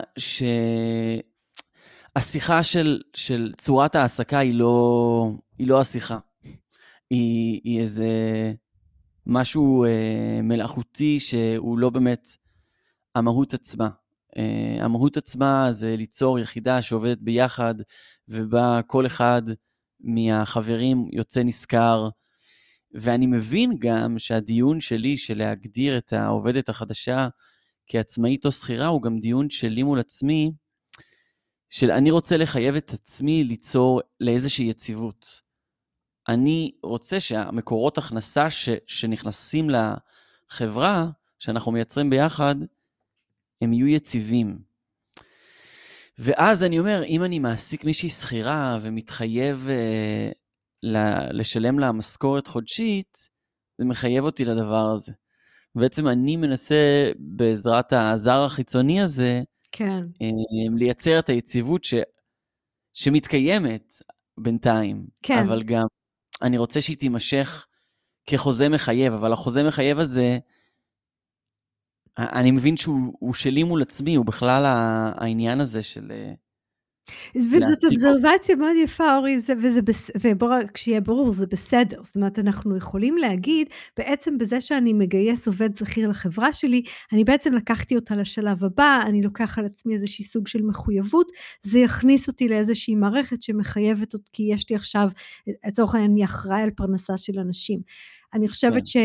שהשיחה 2.18 2.64
של, 2.64 3.02
של 3.14 3.54
צורת 3.58 3.96
ההעסקה 3.96 4.40
היא 4.40 4.54
לא, 4.54 5.32
היא 5.58 5.68
לא 5.68 5.82
השיחה. 5.82 6.20
היא, 7.10 7.62
היא 7.64 7.80
איזה 7.80 8.08
משהו 9.26 9.86
אה, 9.86 10.40
מלאכותי 10.44 11.20
שהוא 11.20 11.80
לא 11.80 11.90
באמת 11.90 12.30
המהות 13.16 13.54
עצמה. 13.54 13.90
אה, 14.38 14.78
המהות 14.86 15.18
עצמה 15.18 15.68
זה 15.72 15.96
ליצור 15.98 16.40
יחידה 16.40 16.82
שעובדת 16.82 17.18
ביחד, 17.18 17.76
ובה 18.28 18.82
כל 18.88 19.06
אחד 19.06 19.42
מהחברים 20.00 21.08
יוצא 21.12 21.44
נשכר. 21.44 22.10
ואני 22.92 23.26
מבין 23.26 23.76
גם 23.80 24.20
שהדיון 24.20 24.80
שלי 24.80 25.18
של 25.18 25.38
להגדיר 25.38 25.98
את 25.98 26.14
העובדת 26.14 26.70
החדשה 26.70 27.28
כעצמאית 27.88 28.46
או 28.46 28.52
שכירה 28.52 28.88
הוא 28.88 29.02
גם 29.02 29.20
דיון 29.20 29.50
שלי 29.50 29.84
מול 29.84 30.00
עצמי, 30.00 30.52
של 31.70 31.92
אני 31.92 32.12
רוצה 32.12 32.38
לחייב 32.38 32.76
את 32.76 32.94
עצמי 32.94 33.44
ליצור 33.44 34.02
לאיזושהי 34.20 34.66
יציבות. 34.66 35.42
אני 36.28 36.72
רוצה 36.84 37.20
שהמקורות 37.20 37.98
הכנסה 37.98 38.50
ש, 38.50 38.70
שנכנסים 38.88 39.70
לחברה, 39.70 41.10
שאנחנו 41.40 41.72
מייצרים 41.72 42.10
ביחד, 42.10 42.56
הם 43.62 43.74
יהיו 43.74 43.88
יציבים. 43.88 44.60
ואז 46.20 46.64
אני 46.64 46.80
אומר, 46.80 47.04
אם 47.04 47.24
אני 47.24 47.40
מעסיק 47.40 47.84
מישהי 47.84 48.10
שכירה 48.10 48.80
ומתחייב 48.82 49.68
אה, 49.70 50.32
לשלם 51.32 51.80
לה 51.80 51.92
משכורת 51.92 52.48
חודשית, 52.48 53.30
זה 53.78 53.86
מחייב 53.86 54.24
אותי 54.24 54.46
לדבר 54.46 54.92
הזה. 54.96 55.12
בעצם 55.78 56.08
אני 56.08 56.38
מנסה 56.38 57.12
בעזרת 57.18 57.94
הזר 57.94 58.44
החיצוני 58.44 59.02
הזה, 59.02 59.42
כן. 59.72 60.04
אה, 60.22 60.76
לייצר 60.76 61.20
את 61.20 61.30
היציבות 61.30 61.84
ש... 61.84 61.94
שמתקיימת 62.94 63.94
בינתיים. 64.38 65.08
כן. 65.24 65.40
אבל 65.48 65.64
גם 65.64 65.86
אני 66.42 66.58
רוצה 66.58 66.82
שהיא 66.82 66.98
תימשך 66.98 67.66
כחוזה 68.26 68.70
מחייב, 68.70 69.14
אבל 69.14 69.34
החוזה 69.34 69.64
מחייב 69.64 70.00
הזה, 70.00 70.38
אני 72.18 72.52
מבין 72.52 72.78
שהוא 72.78 73.34
שלי 73.34 73.64
מול 73.64 73.82
עצמי, 73.82 74.16
הוא 74.16 74.26
בכלל 74.26 74.64
העניין 75.18 75.62
הזה 75.62 75.84
של... 75.84 76.12
וזאת 77.36 77.84
אובזרבציה 77.86 78.56
מאוד 78.56 78.76
יפה, 78.84 79.18
אורי, 79.18 79.38
וזה, 79.58 79.80
ובוא 80.22 80.48
רק 80.48 80.78
שיהיה 80.78 81.02
ברור, 81.02 81.34
זה 81.34 81.46
בסדר. 81.48 82.04
זאת 82.04 82.16
אומרת, 82.16 82.40
אנחנו 82.40 82.78
יכולים 82.78 83.18
להגיד, 83.18 83.68
בעצם 83.98 84.38
בזה 84.38 84.62
שאני 84.62 84.94
מגייס 84.94 85.48
עובד 85.48 85.76
שכיר 85.76 86.10
לחברה 86.10 86.54
שלי, 86.54 86.82
אני 87.14 87.24
בעצם 87.24 87.54
לקחתי 87.54 87.96
אותה 87.96 88.16
לשלב 88.16 88.64
הבא, 88.64 89.04
אני 89.06 89.22
לוקח 89.22 89.60
על 89.60 89.66
עצמי 89.66 89.96
איזושהי 89.96 90.26
סוג 90.26 90.48
של 90.48 90.62
מחויבות, 90.62 91.32
זה 91.64 91.80
יכניס 91.80 92.28
אותי 92.28 92.48
לאיזושהי 92.48 92.96
מערכת 92.96 93.42
שמחייבת 93.42 94.14
אותי, 94.14 94.30
כי 94.34 94.44
יש 94.44 94.70
לי 94.70 94.76
עכשיו, 94.76 95.10
לצורך 95.68 95.96
העניין, 95.96 96.12
אני 96.12 96.26
אחראי 96.26 96.62
על 96.62 96.70
פרנסה 96.70 97.18
של 97.18 97.40
אנשים. 97.40 97.80
אני 98.34 98.48
חושבת 98.48 98.74
כן. 98.74 98.86
ש... 98.86 98.98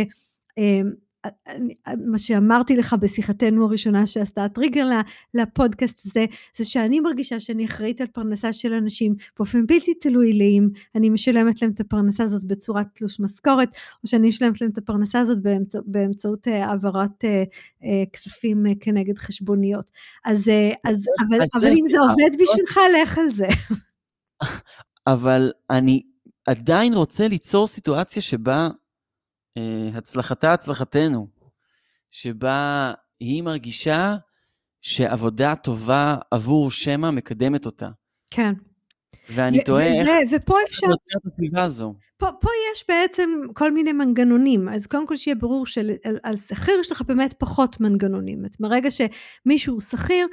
מה 2.07 2.19
שאמרתי 2.19 2.76
לך 2.76 2.97
בשיחתנו 3.00 3.64
הראשונה 3.64 4.07
שעשתה 4.07 4.45
הטריגר 4.45 4.87
לפודקאסט 5.35 6.07
הזה, 6.07 6.25
זה 6.57 6.64
שאני 6.64 7.00
מרגישה 7.00 7.41
שאני 7.41 7.64
אחראית 7.64 8.00
על 8.00 8.07
פרנסה 8.07 8.52
של 8.52 8.73
אנשים 8.73 9.14
באופן 9.37 9.67
בלתי 9.67 9.95
תלוי 9.95 10.33
לי 10.33 10.59
אם 10.59 10.69
אני 10.95 11.11
משלמת 11.11 11.62
להם 11.62 11.71
את 11.71 11.81
הפרנסה 11.81 12.25
הזאת 12.25 12.45
בצורת 12.45 12.87
תלוש 12.93 13.21
משכורת, 13.21 13.69
או 14.05 14.09
שאני 14.09 14.29
משלמת 14.29 14.61
להם 14.61 14.71
את 14.71 14.79
הפרנסה 14.79 15.21
הזאת 15.21 15.43
באמצע, 15.43 15.79
באמצעות 15.87 16.49
אה, 16.49 16.67
העברת 16.67 17.25
אה, 17.25 17.43
אה, 17.85 18.05
כספים 18.12 18.67
אה, 18.67 18.73
כנגד 18.81 19.19
חשבוניות. 19.19 19.91
אז, 20.25 20.49
אה, 20.49 20.71
אז 20.85 21.07
אבל, 21.29 21.38
אבל 21.55 21.69
אם 21.69 21.85
זה 21.91 21.99
עובד 22.00 22.31
בשבילך, 22.43 22.81
לך 23.02 23.19
על 23.19 23.31
זה. 23.31 23.49
אבל 25.07 25.52
אני 25.71 26.02
עדיין 26.47 26.95
רוצה 26.95 27.29
ליצור 27.29 27.67
סיטואציה 27.67 28.23
שבה 28.23 28.69
הצלחתה 29.95 30.53
הצלחתנו, 30.53 31.29
שבה 32.11 32.93
היא 33.21 33.43
מרגישה 33.43 34.17
שעבודה 34.81 35.55
טובה 35.55 36.17
עבור 36.31 36.71
שמע 36.71 37.11
מקדמת 37.11 37.67
אותה. 37.67 37.89
כן. 38.31 38.53
ואני 39.31 39.59
ו- 39.59 39.65
תוהה 39.65 39.87
איך 39.87 40.09
ופה 40.31 40.55
אפשר... 40.69 40.87
נוצר 40.87 41.19
את 41.21 41.27
הסביבה 41.27 41.63
הזו. 41.63 41.95
פה, 42.17 42.27
פה 42.41 42.49
יש 42.73 42.85
בעצם 42.89 43.31
כל 43.55 43.73
מיני 43.73 43.93
מנגנונים, 43.93 44.69
אז 44.69 44.87
קודם 44.87 45.07
כל 45.07 45.17
שיהיה 45.17 45.35
ברור 45.35 45.67
שעל 45.67 46.37
שכיר 46.37 46.75
יש 46.81 46.93
לך 46.93 47.03
באמת 47.03 47.35
פחות 47.39 47.81
מנגנונים. 47.81 48.37
זאת 48.37 48.61
אומרת, 48.61 48.61
ברגע 48.61 48.89
שמישהו 48.91 49.81
שכיר, 49.81 50.27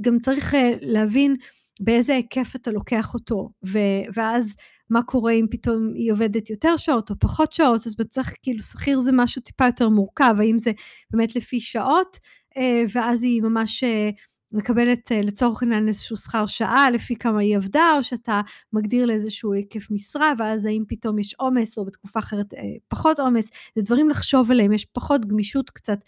גם 0.00 0.18
צריך 0.18 0.54
אה, 0.54 0.70
להבין 0.80 1.36
באיזה 1.80 2.14
היקף 2.14 2.56
אתה 2.56 2.70
לוקח 2.70 3.14
אותו, 3.14 3.50
ו- 3.66 3.78
ואז 4.14 4.54
מה 4.92 5.02
קורה 5.02 5.32
אם 5.32 5.46
פתאום 5.50 5.90
היא 5.94 6.12
עובדת 6.12 6.50
יותר 6.50 6.76
שעות 6.76 7.10
או 7.10 7.14
פחות 7.18 7.52
שעות, 7.52 7.86
אז 7.86 7.96
צריך, 8.10 8.34
כאילו, 8.42 8.62
שכיר 8.62 9.00
זה 9.00 9.12
משהו 9.12 9.42
טיפה 9.42 9.66
יותר 9.66 9.88
מורכב, 9.88 10.34
האם 10.38 10.58
זה 10.58 10.72
באמת 11.10 11.36
לפי 11.36 11.60
שעות, 11.60 12.18
אה, 12.56 12.84
ואז 12.94 13.22
היא 13.22 13.42
ממש 13.42 13.84
אה, 13.84 14.10
מקבלת 14.52 15.12
אה, 15.12 15.22
לצורך 15.22 15.62
העניין 15.62 15.88
איזשהו 15.88 16.16
שכר 16.16 16.46
שעה 16.46 16.90
לפי 16.90 17.16
כמה 17.16 17.40
היא 17.40 17.56
עבדה, 17.56 17.92
או 17.96 18.02
שאתה 18.02 18.40
מגדיר 18.72 19.06
לאיזשהו 19.06 19.52
היקף 19.52 19.90
משרה, 19.90 20.32
ואז 20.38 20.64
האם 20.64 20.84
פתאום 20.88 21.18
יש 21.18 21.34
עומס, 21.34 21.78
או 21.78 21.84
בתקופה 21.84 22.20
אחרת 22.20 22.54
פחות 22.88 23.18
עומס, 23.18 23.50
זה 23.76 23.82
דברים 23.82 24.08
לחשוב 24.10 24.50
עליהם, 24.50 24.72
יש 24.72 24.84
פחות 24.84 25.26
גמישות 25.26 25.70
קצת 25.70 25.98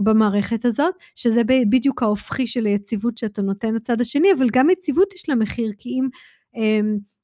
במערכת 0.00 0.64
הזאת, 0.64 0.94
שזה 1.14 1.42
בדיוק 1.44 2.02
ההופכי 2.02 2.46
של 2.46 2.66
היציבות 2.66 3.16
שאתה 3.16 3.42
נותן 3.42 3.74
לצד 3.74 4.00
השני, 4.00 4.28
אבל 4.38 4.48
גם 4.52 4.70
יציבות 4.70 5.14
יש 5.14 5.28
לה 5.28 5.34
מחיר, 5.34 5.72
כי 5.78 5.88
אם... 5.88 6.08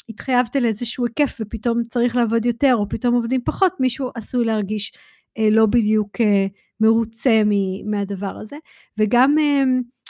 התחייבת 0.09 0.57
לאיזשהו 0.57 1.07
היקף 1.07 1.37
ופתאום 1.41 1.83
צריך 1.91 2.17
לעבוד 2.17 2.47
יותר 2.47 2.75
או 2.75 2.89
פתאום 2.89 3.15
עובדים 3.15 3.41
פחות, 3.45 3.73
מישהו 3.81 4.11
עשוי 4.15 4.45
להרגיש 4.45 4.93
אה, 5.39 5.51
לא 5.51 5.67
בדיוק 5.67 6.21
אה, 6.21 6.47
מרוצה 6.81 7.43
מהדבר 7.87 8.37
הזה. 8.41 8.57
וגם 8.99 9.39
אה, 9.39 9.63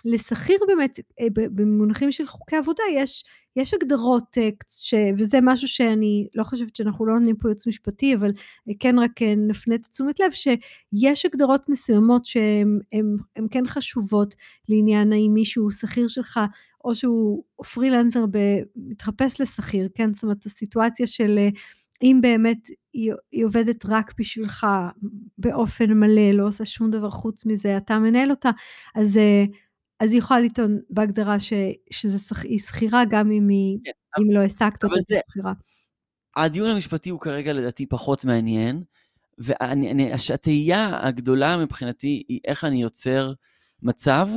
לשכיר 0.05 0.59
באמת, 0.67 1.01
אה, 1.21 1.27
במונחים 1.35 2.13
של 2.13 2.27
חוקי 2.27 2.57
עבודה, 2.57 2.83
יש, 2.95 3.25
יש 3.57 3.75
הגדרות, 3.75 4.39
אה, 4.39 4.49
ש, 4.69 4.95
וזה 5.19 5.39
משהו 5.43 5.69
שאני 5.69 6.27
לא 6.35 6.45
חושבת 6.45 6.77
שאנחנו 6.77 7.07
לא 7.07 7.15
נותנים 7.15 7.37
פה 7.37 7.49
ייעוץ 7.49 7.67
משפטי, 7.67 8.15
אבל 8.15 8.31
אה, 8.69 8.75
כן 8.81 8.99
רק 8.99 9.23
אה, 9.23 9.35
נפנה 9.37 9.75
את 9.75 9.87
תשומת 9.87 10.21
לב, 10.21 10.31
שיש 10.31 11.27
הגדרות 11.27 11.69
מסוימות 11.69 12.25
שהן 12.25 12.79
כן 13.51 13.67
חשובות 13.67 14.35
לעניין 14.69 15.13
האם 15.13 15.31
מישהו 15.35 15.71
שכיר 15.71 16.09
שלך 16.09 16.41
או 16.85 16.95
שהוא 16.95 17.45
פרילנסר 17.75 18.25
מתחפש 18.77 19.41
לשכיר, 19.41 19.89
כן? 19.95 20.13
זאת 20.13 20.23
אומרת, 20.23 20.47
הסיטואציה 20.47 21.07
של 21.07 21.39
אה, 21.39 21.49
אם 22.03 22.19
באמת 22.23 22.69
היא, 22.93 23.13
היא 23.33 23.45
עובדת 23.45 23.87
רק 23.87 24.13
בשבילך 24.19 24.67
באופן 25.39 25.93
מלא, 25.93 26.31
לא 26.33 26.47
עושה 26.47 26.65
שום 26.65 26.91
דבר 26.91 27.11
חוץ 27.11 27.47
מזה, 27.47 27.77
אתה 27.77 27.99
מנהל 27.99 28.31
אותה, 28.31 28.51
אז, 28.95 29.17
אה, 29.17 29.45
אז 30.01 30.13
היא 30.13 30.19
יכולה 30.19 30.41
לטעון 30.41 30.79
בהגדרה 30.91 31.39
ש, 31.39 31.53
שזה 31.91 32.35
שכירה 32.59 33.05
גם 33.05 33.31
אם, 33.31 33.49
היא, 33.49 33.79
כן, 33.85 34.23
אם 34.23 34.31
לא 34.31 34.41
העסקת 34.41 34.85
אותה 34.85 34.95
כשכירה. 35.25 35.53
הדיון 36.37 36.71
המשפטי 36.71 37.11
הוא 37.11 37.21
כרגע 37.21 37.53
לדעתי 37.53 37.87
פחות 37.87 38.25
מעניין, 38.25 38.83
והתהייה 39.39 41.07
הגדולה 41.07 41.57
מבחינתי 41.59 42.23
היא 42.29 42.41
איך 42.45 42.65
אני 42.65 42.83
יוצר 42.83 43.33
מצב 43.83 44.29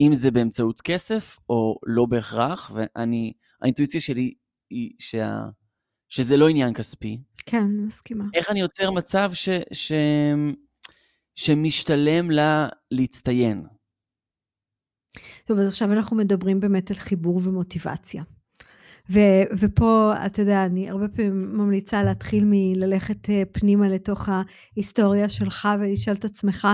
אם 0.00 0.14
זה 0.14 0.30
באמצעות 0.30 0.80
כסף 0.80 1.38
או 1.48 1.78
לא 1.86 2.06
בהכרח, 2.06 2.70
ואני, 2.74 3.32
האינטואיציה 3.62 4.00
שלי 4.00 4.34
היא 4.70 4.90
שה, 4.98 5.42
שזה 6.08 6.36
לא 6.36 6.48
עניין 6.48 6.74
כספי. 6.74 7.18
כן, 7.46 7.66
מסכימה. 7.86 8.24
איך 8.34 8.50
אני 8.50 8.60
יוצר 8.60 8.90
מצב 8.90 9.30
ש, 9.34 9.48
ש, 9.72 9.92
שמשתלם 11.34 12.30
לה 12.30 12.68
להצטיין. 12.90 13.66
טוב, 15.44 15.58
אז 15.58 15.68
עכשיו 15.68 15.92
אנחנו 15.92 16.16
מדברים 16.16 16.60
באמת 16.60 16.90
על 16.90 16.96
חיבור 16.96 17.40
ומוטיבציה. 17.44 18.22
ו- 19.10 19.44
ופה, 19.58 20.12
אתה 20.26 20.42
יודע, 20.42 20.66
אני 20.66 20.90
הרבה 20.90 21.08
פעמים 21.08 21.56
ממליצה 21.56 22.02
להתחיל 22.02 22.44
מללכת 22.46 23.30
אה, 23.30 23.42
פנימה 23.52 23.88
לתוך 23.88 24.28
ההיסטוריה 24.28 25.28
שלך 25.28 25.68
ולשאול 25.80 26.16
את 26.16 26.24
עצמך, 26.24 26.68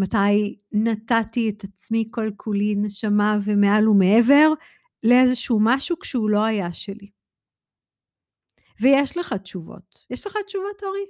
מתי 0.00 0.58
נתתי 0.72 1.50
את 1.50 1.64
עצמי 1.64 2.08
כל 2.10 2.30
כולי 2.36 2.74
נשמה 2.76 3.38
ומעל 3.44 3.88
ומעבר 3.88 4.52
לאיזשהו 5.02 5.58
משהו 5.60 5.98
כשהוא 5.98 6.30
לא 6.30 6.44
היה 6.44 6.72
שלי. 6.72 7.10
ויש 8.80 9.16
לך 9.16 9.32
תשובות. 9.32 10.04
יש 10.10 10.26
לך 10.26 10.36
תשובות, 10.46 10.82
אורי? 10.82 11.04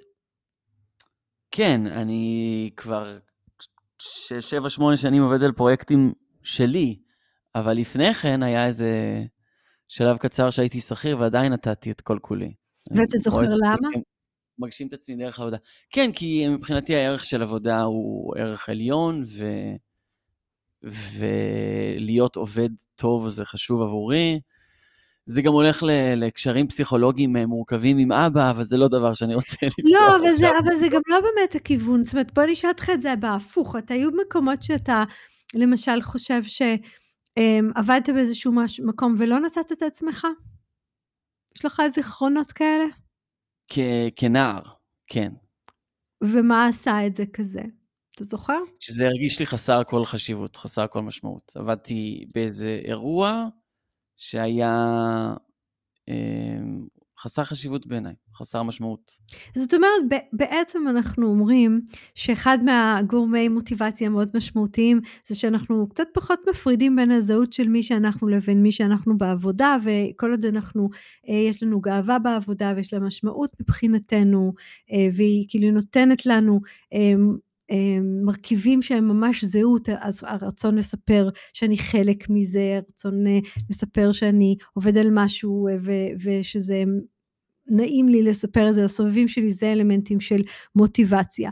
כן, 1.50 1.86
אני 1.86 2.70
כבר 2.76 3.18
שבע, 4.40 4.70
שמונה 4.70 4.96
שנים 4.96 5.22
עובד 5.22 5.42
על 5.42 5.52
פרויקטים 5.52 6.12
שלי, 6.42 7.02
אבל 7.54 7.72
לפני 7.72 8.14
כן 8.14 8.42
היה 8.42 8.66
איזה 8.66 9.22
שלב 9.88 10.16
קצר 10.16 10.50
שהייתי 10.50 10.80
שכיר 10.80 11.18
ועדיין 11.18 11.52
נתתי 11.52 11.90
את 11.90 12.00
כל 12.00 12.18
כולי. 12.20 12.54
ואתה 12.90 13.18
זוכר 13.18 13.48
למה? 13.64 13.88
מגשים 14.60 14.86
את 14.86 14.92
עצמי 14.92 15.16
דרך 15.16 15.38
העבודה. 15.38 15.56
כן, 15.90 16.12
כי 16.12 16.48
מבחינתי 16.48 16.96
הערך 16.96 17.24
של 17.24 17.42
עבודה 17.42 17.82
הוא 17.82 18.34
ערך 18.36 18.68
עליון, 18.68 19.24
ו... 19.26 19.44
ולהיות 20.82 22.36
עובד 22.36 22.68
טוב 22.94 23.28
זה 23.28 23.44
חשוב 23.44 23.82
עבורי. 23.82 24.40
זה 25.26 25.42
גם 25.42 25.52
הולך 25.52 25.82
לקשרים 26.16 26.68
פסיכולוגיים 26.68 27.36
אה, 27.36 27.46
מורכבים 27.46 27.98
עם 27.98 28.12
אבא, 28.12 28.50
אבל 28.50 28.64
זה 28.64 28.76
לא 28.76 28.88
דבר 28.88 29.14
שאני 29.14 29.34
רוצה 29.34 29.56
לפתוח. 29.66 29.84
לא, 29.92 30.16
אבל 30.16 30.36
זה, 30.36 30.48
אבל 30.48 30.76
זה 30.80 30.88
גם 30.88 31.00
לא 31.08 31.20
באמת 31.20 31.54
הכיוון. 31.54 32.04
זאת 32.04 32.12
אומרת, 32.12 32.34
בוא 32.34 32.44
נשאל 32.48 32.70
אותך 32.70 32.90
את 32.94 33.02
זה 33.02 33.16
בהפוך. 33.16 33.76
אתה 33.76 33.94
היו 33.94 34.10
מקומות 34.26 34.62
שאתה, 34.62 35.04
למשל, 35.54 36.00
חושב 36.00 36.42
שעבדת 36.42 38.08
אמ, 38.08 38.14
באיזשהו 38.14 38.52
מקום 38.84 39.14
ולא 39.18 39.40
נתת 39.40 39.72
את 39.72 39.82
עצמך? 39.82 40.26
יש 41.58 41.64
לך 41.64 41.82
זיכרונות 41.94 42.52
כאלה? 42.52 42.84
כנער, 44.16 44.62
כן. 45.06 45.32
ומה 46.24 46.66
עשה 46.66 47.06
את 47.06 47.16
זה 47.16 47.24
כזה? 47.32 47.62
אתה 48.14 48.24
זוכר? 48.24 48.58
שזה 48.80 49.04
הרגיש 49.04 49.40
לי 49.40 49.46
חסר 49.46 49.84
כל 49.84 50.04
חשיבות, 50.04 50.56
חסר 50.56 50.86
כל 50.86 51.02
משמעות. 51.02 51.52
עבדתי 51.56 52.24
באיזה 52.34 52.80
אירוע 52.84 53.46
שהיה 54.16 54.74
אה, 56.08 56.58
חסר 57.22 57.44
חשיבות 57.44 57.86
בעיניי, 57.86 58.14
חסר 58.36 58.62
משמעות. 58.62 59.18
זאת 59.54 59.74
אומרת, 59.74 60.22
בעצם 60.32 60.88
אנחנו 60.88 61.26
אומרים 61.26 61.80
שאחד 62.14 62.58
מהגורמי 62.64 63.48
מוטיבציה 63.48 64.06
המאוד 64.06 64.28
משמעותיים 64.34 65.00
זה 65.26 65.34
שאנחנו 65.34 65.88
קצת 65.88 66.06
פחות 66.14 66.40
מפרידים 66.50 66.96
בין 66.96 67.10
הזהות 67.10 67.52
של 67.52 67.68
מי 67.68 67.82
שאנחנו 67.82 68.28
לבין 68.28 68.62
מי 68.62 68.72
שאנחנו 68.72 69.18
בעבודה, 69.18 69.76
וכל 69.84 70.30
עוד 70.30 70.44
אנחנו, 70.44 70.88
אה, 71.28 71.34
יש 71.34 71.62
לנו 71.62 71.80
גאווה 71.80 72.18
בעבודה 72.18 72.72
ויש 72.76 72.92
לה 72.92 73.00
משמעות 73.00 73.50
מבחינתנו, 73.60 74.52
אה, 74.92 75.08
והיא 75.14 75.46
כאילו 75.48 75.70
נותנת 75.70 76.26
לנו 76.26 76.60
מרכיבים 78.24 78.82
שהם 78.82 79.08
ממש 79.08 79.44
זהות, 79.44 79.88
אז 79.88 80.24
הרצון 80.26 80.74
לספר 80.74 81.28
שאני 81.52 81.78
חלק 81.78 82.30
מזה, 82.30 82.74
הרצון 82.76 83.24
לספר 83.70 84.12
שאני 84.12 84.56
עובד 84.74 84.98
על 84.98 85.08
משהו 85.12 85.68
ושזה 86.24 86.84
נעים 87.66 88.08
לי 88.08 88.22
לספר 88.22 88.68
את 88.68 88.74
זה 88.74 88.82
לסובבים 88.82 89.28
שלי, 89.28 89.52
זה 89.52 89.72
אלמנטים 89.72 90.20
של 90.20 90.42
מוטיבציה. 90.76 91.50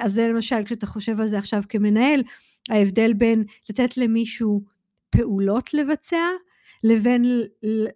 אז 0.00 0.12
זה 0.12 0.28
למשל, 0.28 0.64
כשאתה 0.64 0.86
חושב 0.86 1.20
על 1.20 1.26
זה 1.26 1.38
עכשיו 1.38 1.62
כמנהל, 1.68 2.22
ההבדל 2.70 3.12
בין 3.12 3.44
לתת 3.70 3.96
למישהו 3.96 4.62
פעולות 5.10 5.74
לבצע, 5.74 6.26
לבין 6.84 7.24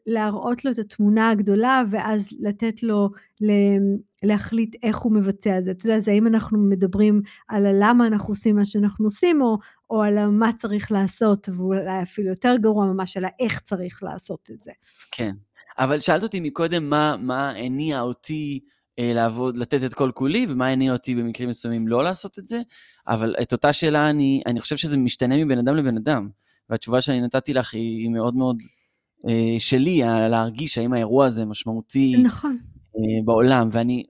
להראות 0.06 0.64
לו 0.64 0.70
את 0.70 0.78
התמונה 0.78 1.30
הגדולה 1.30 1.82
ואז 1.90 2.28
לתת 2.40 2.82
לו 2.82 3.10
להחליט 4.22 4.76
איך 4.82 4.98
הוא 4.98 5.12
מבצע 5.12 5.58
את 5.58 5.64
זה. 5.64 5.70
אתה 5.70 5.86
יודע, 5.86 6.00
זה 6.00 6.10
האם 6.10 6.26
אנחנו 6.26 6.58
מדברים 6.58 7.22
על 7.48 7.66
הלמה 7.66 8.06
אנחנו 8.06 8.28
עושים 8.28 8.56
מה 8.56 8.64
שאנחנו 8.64 9.04
עושים, 9.06 9.42
או, 9.42 9.58
או 9.90 10.02
על 10.02 10.26
מה 10.26 10.50
צריך 10.52 10.92
לעשות, 10.92 11.48
ואולי 11.56 12.02
אפילו 12.02 12.28
יותר 12.28 12.54
גרוע 12.60 12.86
ממש 12.86 13.16
על 13.16 13.24
האיך 13.24 13.60
צריך 13.60 14.02
לעשות 14.02 14.50
את 14.52 14.62
זה. 14.62 14.72
כן, 15.12 15.32
אבל 15.78 16.00
שאלת 16.00 16.22
אותי 16.22 16.40
מקודם 16.40 16.90
מה, 16.90 17.16
מה 17.16 17.50
הניע 17.50 18.00
אותי 18.00 18.60
אה, 18.98 19.12
לעבוד, 19.14 19.56
לתת 19.56 19.84
את 19.84 19.94
כל 19.94 20.10
כולי, 20.14 20.46
ומה 20.48 20.66
הניע 20.66 20.92
אותי 20.92 21.14
במקרים 21.14 21.48
מסוימים 21.48 21.88
לא 21.88 22.04
לעשות 22.04 22.38
את 22.38 22.46
זה, 22.46 22.60
אבל 23.08 23.34
את 23.42 23.52
אותה 23.52 23.72
שאלה 23.72 24.10
אני, 24.10 24.42
אני 24.46 24.60
חושב 24.60 24.76
שזה 24.76 24.96
משתנה 24.96 25.44
מבן 25.44 25.58
אדם 25.58 25.76
לבן 25.76 25.96
אדם. 25.96 26.28
והתשובה 26.70 27.00
שאני 27.00 27.20
נתתי 27.20 27.52
לך 27.52 27.74
היא, 27.74 27.98
היא 27.98 28.10
מאוד 28.10 28.34
מאוד 28.34 28.56
אה, 29.28 29.56
שלי, 29.58 30.00
להרגיש 30.30 30.78
האם 30.78 30.92
האירוע 30.92 31.26
הזה 31.26 31.44
משמעותי 31.44 32.16
נכון. 32.24 32.58
אה, 32.96 33.24
בעולם. 33.24 33.68
ואני 33.72 34.04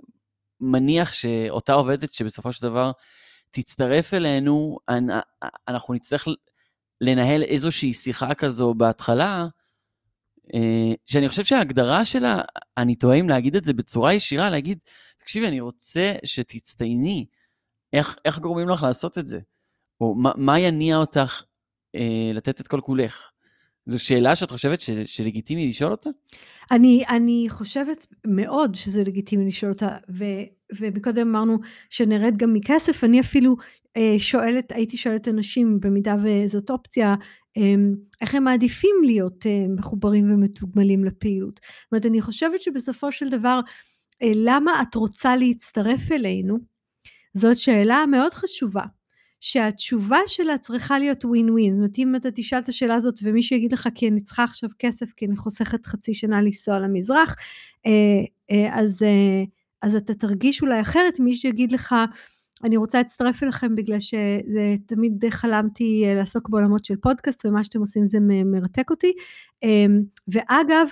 מניח 0.61 1.13
שאותה 1.13 1.73
עובדת 1.73 2.13
שבסופו 2.13 2.53
של 2.53 2.63
דבר 2.63 2.93
תצטרף 3.51 4.15
אלינו, 4.15 4.79
אנחנו 5.69 5.95
נצטרך 5.95 6.29
לנהל 7.01 7.43
איזושהי 7.43 7.93
שיחה 7.93 8.35
כזו 8.35 8.75
בהתחלה, 8.75 9.47
אה, 10.55 10.93
שאני 11.07 11.29
חושב 11.29 11.45
שההגדרה 11.45 12.05
שלה, 12.05 12.41
אני 12.77 12.95
טועה 12.95 13.21
אם 13.21 13.29
להגיד 13.29 13.57
את 13.57 13.65
זה 13.65 13.73
בצורה 13.73 14.13
ישירה, 14.13 14.51
להגיד, 14.51 14.79
תקשיבי, 15.19 15.49
אני 15.49 15.61
רוצה 15.61 16.15
שתצטייני, 16.25 17.27
איך, 17.93 18.19
איך 18.25 18.39
גורמים 18.39 18.69
לך 18.69 18.83
לעשות 18.83 19.19
את 19.19 19.27
זה? 19.27 19.41
או 20.01 20.15
מה, 20.15 20.33
מה 20.37 20.59
יניע 20.59 20.97
אותך 20.97 21.43
אה, 21.43 21.47
לתת 22.35 22.61
את 22.61 22.69
כל 22.69 22.81
כולך? 22.81 23.31
זו 23.87 23.99
שאלה 23.99 24.37
שאת 24.37 24.51
חושבת 24.51 24.81
ש, 24.81 24.91
שלגיטימי 24.91 25.69
לשאול 25.69 25.91
אותה? 25.91 26.11
אני, 26.71 27.05
אני 27.09 27.47
חושבת 27.49 28.07
מאוד 28.27 28.75
שזה 28.75 29.05
לגיטימי 29.05 29.47
לשאול 29.47 29.73
אותה, 29.73 29.97
ו, 30.11 30.25
ומקודם 30.79 31.29
אמרנו 31.29 31.59
שנרד 31.91 32.37
גם 32.37 32.55
מכסף, 32.55 33.05
אני 33.05 33.21
אפילו 33.21 33.57
אה, 33.97 34.15
שואלת, 34.19 34.73
הייתי 34.73 34.97
שואלת 34.97 35.29
אנשים, 35.29 35.81
במידה 35.81 36.17
וזאת 36.23 36.71
אופציה, 36.71 37.15
אה, 37.57 37.75
איך 38.21 38.35
הם 38.35 38.45
מעדיפים 38.45 38.95
להיות 39.05 39.47
אה, 39.47 39.67
מחוברים 39.77 40.35
ומתוגמלים 40.35 41.05
לפעילות. 41.05 41.55
זאת 41.57 41.93
אומרת, 41.93 42.07
אני 42.07 42.21
חושבת 42.21 42.63
שבסופו 42.63 43.13
של 43.13 43.29
דבר, 43.29 43.61
אה, 44.23 44.33
למה 44.35 44.83
את 44.83 44.95
רוצה 44.95 45.37
להצטרף 45.37 46.13
אלינו? 46.13 46.59
זאת 47.35 47.57
שאלה 47.57 48.05
מאוד 48.11 48.35
חשובה. 48.35 48.83
שהתשובה 49.47 50.19
שלה 50.27 50.59
צריכה 50.59 50.99
להיות 50.99 51.25
ווין 51.25 51.51
ווין. 51.51 51.75
זאת 51.75 51.79
אומרת, 51.79 51.99
אם 51.99 52.17
אתה 52.17 52.29
תשאל 52.35 52.59
את 52.59 52.69
השאלה 52.69 52.95
הזאת 52.95 53.21
ומישהו 53.23 53.57
יגיד 53.57 53.73
לך 53.73 53.89
כי 53.95 54.09
אני 54.09 54.21
צריכה 54.21 54.45
עכשיו 54.45 54.71
כסף 54.79 55.13
כי 55.17 55.27
אני 55.27 55.37
חוסכת 55.37 55.87
חצי 55.87 56.15
שנה 56.15 56.43
לנסוע 56.43 56.79
למזרח, 56.79 57.37
אה, 57.87 57.91
אה, 58.51 58.81
אז, 58.81 59.03
אה, 59.03 59.45
אז 59.83 59.97
אתה 59.97 60.15
תרגיש 60.15 60.63
אולי 60.63 60.81
אחרת, 60.81 61.21
מישהו 61.21 61.49
יגיד 61.49 61.73
לך, 61.73 61.95
אני 62.65 62.77
רוצה 62.77 62.99
להצטרף 62.99 63.43
אליכם 63.43 63.75
בגלל 63.75 63.99
שתמיד 64.01 65.25
חלמתי 65.31 66.05
לעסוק 66.17 66.49
בעולמות 66.49 66.85
של 66.85 66.97
פודקאסט 66.97 67.47
ומה 67.47 67.65
שאתם 67.65 67.81
עושים 67.81 68.07
זה 68.07 68.19
מרתק 68.21 68.91
אותי. 68.91 69.13
ואגב, 70.29 70.89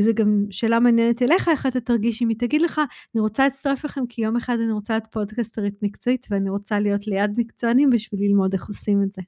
זה 0.00 0.12
גם 0.12 0.44
שאלה 0.50 0.80
מעניינת 0.80 1.22
אליך, 1.22 1.48
איך 1.48 1.66
אתה 1.66 1.80
תרגיש 1.80 2.22
אם 2.22 2.28
היא 2.28 2.36
תגיד 2.38 2.62
לך, 2.62 2.80
אני 3.14 3.20
רוצה 3.20 3.44
להצטרף 3.44 3.84
לכם 3.84 4.06
כי 4.08 4.22
יום 4.22 4.36
אחד 4.36 4.56
אני 4.64 4.72
רוצה 4.72 4.92
להיות 4.92 5.06
פודקסטרית 5.10 5.74
מקצועית 5.82 6.26
ואני 6.30 6.50
רוצה 6.50 6.80
להיות 6.80 7.06
ליד 7.06 7.30
מקצוענים 7.36 7.90
בשביל 7.90 8.20
ללמוד 8.22 8.52
איך 8.52 8.68
עושים 8.68 9.02
את 9.02 9.12
זה. 9.12 9.22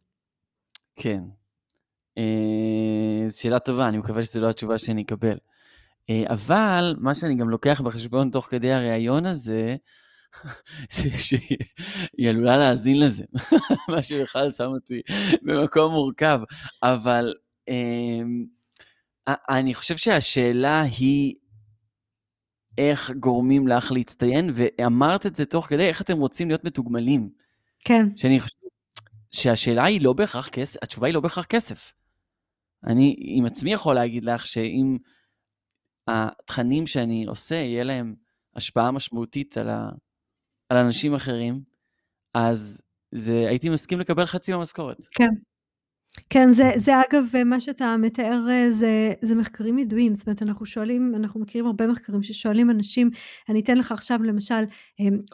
כן. 0.96 1.20
אה, 2.18 3.28
זו 3.28 3.40
שאלה 3.40 3.58
טובה, 3.58 3.88
אני 3.88 3.98
מקווה 3.98 4.24
שזו 4.24 4.40
לא 4.40 4.50
התשובה 4.50 4.78
שאני 4.78 5.02
אקבל. 5.02 5.36
אה, 6.10 6.24
אבל 6.26 6.94
מה 6.98 7.14
שאני 7.14 7.34
גם 7.34 7.50
לוקח 7.50 7.80
בחשבון 7.80 8.30
תוך 8.30 8.46
כדי 8.50 8.72
הריאיון 8.72 9.26
הזה, 9.26 9.76
זה 10.94 11.10
שהיא 11.10 12.28
עלולה 12.28 12.56
להאזין 12.56 13.00
לזה, 13.00 13.24
מה 13.88 14.02
שבכלל 14.02 14.50
שם 14.50 14.70
אותי 14.70 15.00
במקום 15.42 15.92
מורכב. 15.92 16.40
אבל 16.82 17.34
אני 19.28 19.74
חושב 19.74 19.96
שהשאלה 19.96 20.82
היא 20.82 21.34
איך 22.78 23.10
גורמים 23.10 23.68
לך 23.68 23.92
להצטיין, 23.92 24.50
ואמרת 24.54 25.26
את 25.26 25.36
זה 25.36 25.46
תוך 25.46 25.66
כדי 25.66 25.88
איך 25.88 26.02
אתם 26.02 26.18
רוצים 26.18 26.48
להיות 26.48 26.64
מתוגמלים. 26.64 27.30
כן. 27.84 28.16
שאני 28.16 28.40
חושב 28.40 28.56
שהשאלה 29.30 29.84
היא 29.84 30.00
לא 30.02 30.12
בהכרח 30.12 30.48
כסף, 30.48 30.82
התשובה 30.82 31.06
היא 31.06 31.14
לא 31.14 31.20
בהכרח 31.20 31.44
כסף. 31.44 31.92
אני 32.86 33.16
עם 33.18 33.44
עצמי 33.44 33.72
יכול 33.72 33.94
להגיד 33.94 34.24
לך 34.24 34.46
שאם 34.46 34.96
התכנים 36.08 36.86
שאני 36.86 37.24
עושה, 37.24 37.54
יהיה 37.54 37.84
להם 37.84 38.14
השפעה 38.56 38.90
משמעותית 38.90 39.56
על, 39.58 39.68
ה, 39.68 39.88
על 40.68 40.76
אנשים 40.76 41.14
אחרים, 41.14 41.60
אז 42.34 42.82
זה, 43.14 43.44
הייתי 43.48 43.68
מסכים 43.68 44.00
לקבל 44.00 44.26
חצי 44.26 44.52
מהמשכורת. 44.52 45.04
כן. 45.10 45.28
כן, 46.30 46.52
זה, 46.52 46.70
זה 46.76 46.92
אגב 47.00 47.24
מה 47.44 47.60
שאתה 47.60 47.96
מתאר 47.96 48.42
זה, 48.70 49.12
זה 49.22 49.34
מחקרים 49.34 49.78
ידועים, 49.78 50.14
זאת 50.14 50.26
אומרת 50.26 50.42
אנחנו 50.42 50.66
שואלים, 50.66 51.12
אנחנו 51.16 51.40
מכירים 51.40 51.66
הרבה 51.66 51.86
מחקרים 51.86 52.22
ששואלים 52.22 52.70
אנשים, 52.70 53.10
אני 53.48 53.60
אתן 53.60 53.78
לך 53.78 53.92
עכשיו 53.92 54.22
למשל 54.22 54.64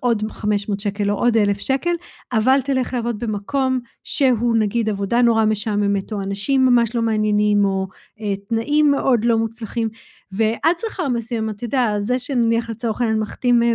עוד 0.01 0.23
500 0.31 0.81
שקל 0.81 1.11
או 1.11 1.17
עוד 1.17 1.37
1,000 1.37 1.59
שקל, 1.59 1.91
אבל 2.33 2.61
תלך 2.65 2.95
לעבוד 2.95 3.19
במקום 3.19 3.81
שהוא 4.05 4.57
נגיד 4.57 4.89
עבודה 4.89 5.23
נורא 5.23 5.45
משעממת, 5.45 6.13
או 6.13 6.23
אנשים 6.23 6.67
ממש 6.67 6.95
לא 6.95 7.03
מעניינים, 7.03 7.65
או 7.65 7.89
אה, 8.21 8.37
תנאים 8.49 8.91
מאוד 8.91 9.25
לא 9.25 9.39
מוצלחים, 9.39 9.89
ועד 10.33 10.77
שכר 10.79 11.09
מסוים, 11.09 11.51
אתה 11.51 11.65
יודע, 11.65 11.95
זה 11.99 12.19
שנניח 12.19 12.71
לצורך 12.71 13.01
העניין 13.01 13.19
מחתים 13.19 13.63
אה, 13.63 13.75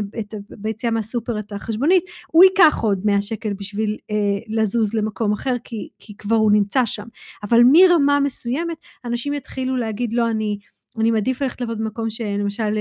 ביציאה 0.50 0.92
מהסופר 0.92 1.40
את 1.40 1.52
החשבונית, 1.52 2.04
הוא 2.28 2.44
ייקח 2.44 2.80
עוד 2.82 3.02
100 3.06 3.22
שקל 3.22 3.54
בשביל 3.54 3.98
אה, 4.12 4.16
לזוז 4.48 4.94
למקום 4.94 5.34
אחר, 5.34 5.56
כי, 5.64 5.90
כי 6.00 6.18
כבר 6.18 6.36
הוא 6.36 6.52
נמצא 6.52 6.86
שם. 6.86 7.08
אבל 7.44 7.62
מרמה 7.72 8.20
מסוימת, 8.20 8.78
אנשים 9.06 9.34
יתחילו 9.34 9.78
להגיד, 9.78 10.14
לא, 10.14 10.30
אני... 10.30 10.58
אני 11.00 11.12
מעדיף 11.12 11.42
ללכת 11.42 11.62
לעבוד 11.62 11.80
במקום 11.80 12.10
שלמשל 12.10 12.78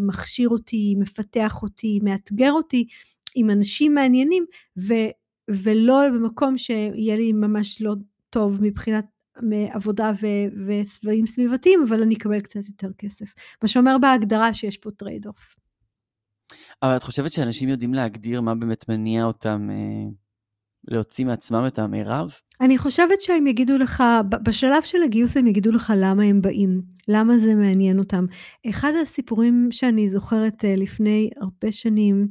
מכשיר 0.00 0.48
אותי, 0.48 0.94
מפתח 0.98 1.62
אותי, 1.62 2.00
מאתגר 2.02 2.52
אותי, 2.52 2.86
עם 3.34 3.50
אנשים 3.50 3.94
מעניינים, 3.94 4.44
ו, 4.78 4.94
ולא 5.50 6.08
במקום 6.08 6.58
שיהיה 6.58 7.16
לי 7.16 7.32
ממש 7.32 7.82
לא 7.82 7.94
טוב 8.30 8.58
מבחינת 8.62 9.04
עבודה 9.72 10.12
וסבבים 10.66 11.26
סביבתיים, 11.26 11.84
אבל 11.88 12.02
אני 12.02 12.14
אקבל 12.14 12.40
קצת 12.40 12.68
יותר 12.68 12.88
כסף. 12.98 13.34
מה 13.62 13.68
שאומר 13.68 13.98
בהגדרה 13.98 14.52
שיש 14.52 14.76
פה 14.76 14.90
trade 14.90 15.26
off. 15.26 15.54
אבל 16.82 16.96
את 16.96 17.02
חושבת 17.02 17.32
שאנשים 17.32 17.68
יודעים 17.68 17.94
להגדיר 17.94 18.40
מה 18.40 18.54
באמת 18.54 18.88
מניע 18.88 19.24
אותם 19.24 19.68
אה, 19.70 20.10
להוציא 20.88 21.24
מעצמם 21.24 21.64
את 21.66 21.78
המירב? 21.78 22.34
אני 22.60 22.78
חושבת 22.78 23.20
שהם 23.20 23.46
יגידו 23.46 23.78
לך, 23.78 24.04
בשלב 24.42 24.82
של 24.82 24.98
הגיוס 25.04 25.36
הם 25.36 25.46
יגידו 25.46 25.72
לך 25.72 25.92
למה 25.96 26.22
הם 26.22 26.42
באים, 26.42 26.82
למה 27.08 27.38
זה 27.38 27.54
מעניין 27.54 27.98
אותם. 27.98 28.26
אחד 28.70 28.92
הסיפורים 29.02 29.68
שאני 29.70 30.10
זוכרת 30.10 30.64
אה, 30.64 30.76
לפני 30.76 31.30
הרבה 31.40 31.72
שנים, 31.72 32.28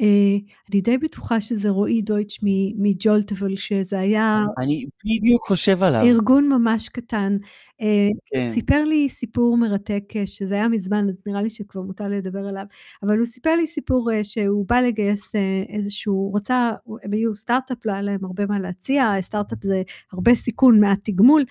אה, 0.00 0.36
אני 0.72 0.80
די 0.80 0.98
בטוחה 0.98 1.40
שזה 1.40 1.68
רועי 1.68 2.02
דויטש 2.02 2.38
מג'ולט, 2.78 3.32
אבל 3.32 3.56
שזה 3.56 3.98
היה... 3.98 4.44
אני 4.58 4.86
בדיוק 5.04 5.42
חושב 5.46 5.82
עליו. 5.82 6.02
ארגון 6.02 6.48
ממש 6.48 6.88
קטן. 6.88 7.36
אה, 7.80 8.08
כן. 8.26 8.46
סיפר 8.46 8.84
לי 8.84 9.08
סיפור 9.08 9.56
מרתק, 9.56 10.04
אה, 10.16 10.26
שזה 10.26 10.54
היה 10.54 10.68
מזמן, 10.68 11.08
אז 11.08 11.14
נראה 11.26 11.42
לי 11.42 11.50
שכבר 11.50 11.82
מותר 11.82 12.08
לדבר 12.08 12.48
עליו, 12.48 12.64
אבל 13.02 13.18
הוא 13.18 13.26
סיפר 13.26 13.56
לי 13.56 13.66
סיפור 13.66 14.10
שהוא 14.22 14.66
בא 14.68 14.80
לגייס 14.80 15.32
איזשהו, 15.68 16.32
רצה, 16.34 16.70
הם 17.02 17.12
היו 17.12 17.36
סטארט-אפ, 17.36 17.86
לא 17.86 17.92
היה 17.92 18.02
להם 18.02 18.24
הרבה 18.24 18.46
מה 18.46 18.58
להציע, 18.58 19.14
סטארט-אפ 19.20 19.58
זה 19.62 19.82
הרבה 20.12 20.34
סיכון, 20.34 20.80
מעט 20.80 20.98
תגמול, 21.02 21.44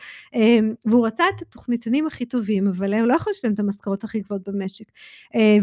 והוא 0.85 1.07
רצה 1.07 1.23
את 1.35 1.41
התוכניתנים 1.41 2.07
הכי 2.07 2.25
טובים, 2.25 2.67
אבל 2.67 2.93
הוא 2.93 3.07
לא 3.07 3.13
יכול 3.13 3.31
לשלם 3.31 3.53
את 3.53 3.59
המשכורות 3.59 4.03
הכי 4.03 4.19
גבוהות 4.19 4.49
במשק. 4.49 4.85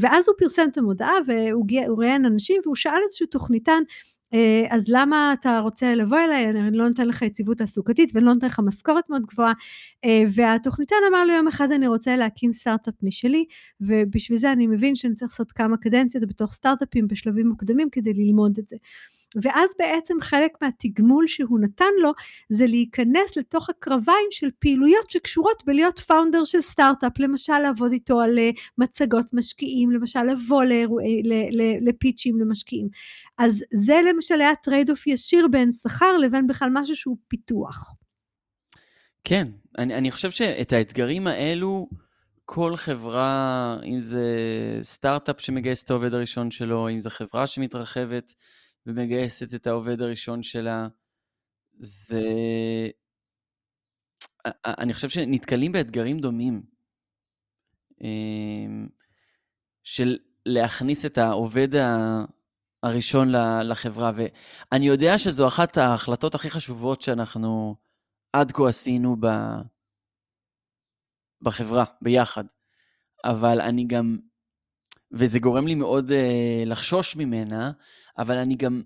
ואז 0.00 0.28
הוא 0.28 0.34
פרסם 0.38 0.66
את 0.72 0.78
המודעה, 0.78 1.12
והוא 1.26 1.98
ראיין 1.98 2.24
אנשים, 2.24 2.60
והוא 2.64 2.76
שאל 2.76 2.98
איזשהו 3.04 3.26
תוכניתן, 3.46 3.82
אה, 4.34 4.64
אז 4.70 4.84
למה 4.88 5.34
אתה 5.40 5.58
רוצה 5.58 5.94
לבוא 5.94 6.18
אליי, 6.18 6.50
אני 6.50 6.76
לא 6.76 6.88
נותן 6.88 7.08
לך 7.08 7.22
יציבות 7.22 7.58
תעסוקתית 7.58 8.10
ואני 8.14 8.26
לא 8.26 8.34
נותן 8.34 8.46
לך 8.46 8.60
משכורת 8.64 9.10
מאוד 9.10 9.22
גבוהה. 9.26 9.52
אה, 10.04 10.22
והתוכניתן 10.34 10.96
אמר 11.10 11.24
לי 11.24 11.32
יום 11.32 11.48
אחד 11.48 11.72
אני 11.72 11.86
רוצה 11.86 12.16
להקים 12.16 12.52
סטארט-אפ 12.52 12.94
משלי, 13.02 13.44
ובשביל 13.80 14.38
זה 14.38 14.52
אני 14.52 14.66
מבין 14.66 14.96
שאני 14.96 15.14
צריך 15.14 15.32
לעשות 15.32 15.52
כמה 15.52 15.76
קדנציות 15.76 16.24
בתוך 16.24 16.52
סטארט-אפים 16.52 17.06
בשלבים 17.06 17.48
מוקדמים 17.48 17.90
כדי 17.90 18.12
ללמוד 18.14 18.58
את 18.58 18.68
זה. 18.68 18.76
ואז 19.42 19.70
בעצם 19.78 20.14
חלק 20.20 20.52
מהתגמול 20.62 21.26
שהוא 21.26 21.60
נתן 21.60 21.84
לו 22.02 22.12
זה 22.48 22.66
להיכנס 22.66 23.36
לתוך 23.36 23.70
הקרביים 23.70 24.28
של 24.30 24.48
פעילויות 24.58 25.10
שקשורות 25.10 25.62
בלהיות 25.66 25.98
פאונדר 25.98 26.44
של 26.44 26.60
סטארט-אפ, 26.60 27.18
למשל 27.18 27.58
לעבוד 27.58 27.92
איתו 27.92 28.20
על 28.20 28.38
אה, 28.38 28.50
מצגות 28.78 29.26
משקיעים, 29.32 29.90
למשל 29.90 30.22
לבוא 30.22 30.64
לפיצ'ים 31.80 32.40
למשקיעים. 32.40 32.88
אז 33.38 33.64
זה 33.74 34.00
למשל 34.10 34.40
היה 34.40 34.54
trade 34.62 34.90
off 34.90 35.06
ישיר 35.06 35.48
בין 35.48 35.72
שכר 35.72 36.16
לבין 36.18 36.46
בכלל 36.46 36.68
משהו 36.72 36.96
שהוא 36.96 37.16
פיתוח. 37.28 37.94
כן, 39.24 39.48
אני, 39.78 39.94
אני 39.94 40.10
חושב 40.10 40.30
שאת 40.30 40.72
האתגרים 40.72 41.26
האלו, 41.26 41.88
כל 42.44 42.76
חברה, 42.76 43.76
אם 43.84 44.00
זה 44.00 44.24
סטארט-אפ 44.80 45.40
שמגייס 45.40 45.82
את 45.82 45.90
העובד 45.90 46.14
הראשון 46.14 46.50
שלו, 46.50 46.88
אם 46.88 47.00
זו 47.00 47.10
חברה 47.10 47.46
שמתרחבת, 47.46 48.34
ומגייסת 48.86 49.54
את 49.54 49.66
העובד 49.66 50.00
הראשון 50.00 50.42
שלה, 50.42 50.88
זה... 51.78 52.22
אני 54.64 54.94
חושב 54.94 55.08
שנתקלים 55.08 55.72
באתגרים 55.72 56.18
דומים. 56.18 56.62
אמ, 58.00 58.88
של 59.84 60.18
להכניס 60.46 61.06
את 61.06 61.18
העובד 61.18 61.68
הראשון 62.82 63.28
לחברה. 63.62 64.12
ואני 64.16 64.86
יודע 64.86 65.18
שזו 65.18 65.48
אחת 65.48 65.76
ההחלטות 65.76 66.34
הכי 66.34 66.50
חשובות 66.50 67.02
שאנחנו 67.02 67.76
עד 68.32 68.52
כה 68.52 68.68
עשינו 68.68 69.16
ב... 69.20 69.26
בחברה, 71.42 71.84
ביחד. 72.02 72.44
אבל 73.24 73.60
אני 73.60 73.84
גם, 73.86 74.18
וזה 75.12 75.38
גורם 75.38 75.66
לי 75.66 75.74
מאוד 75.74 76.10
uh, 76.10 76.14
לחשוש 76.66 77.16
ממנה, 77.16 77.72
אבל 78.18 78.36
אני 78.36 78.56
גם... 78.56 78.82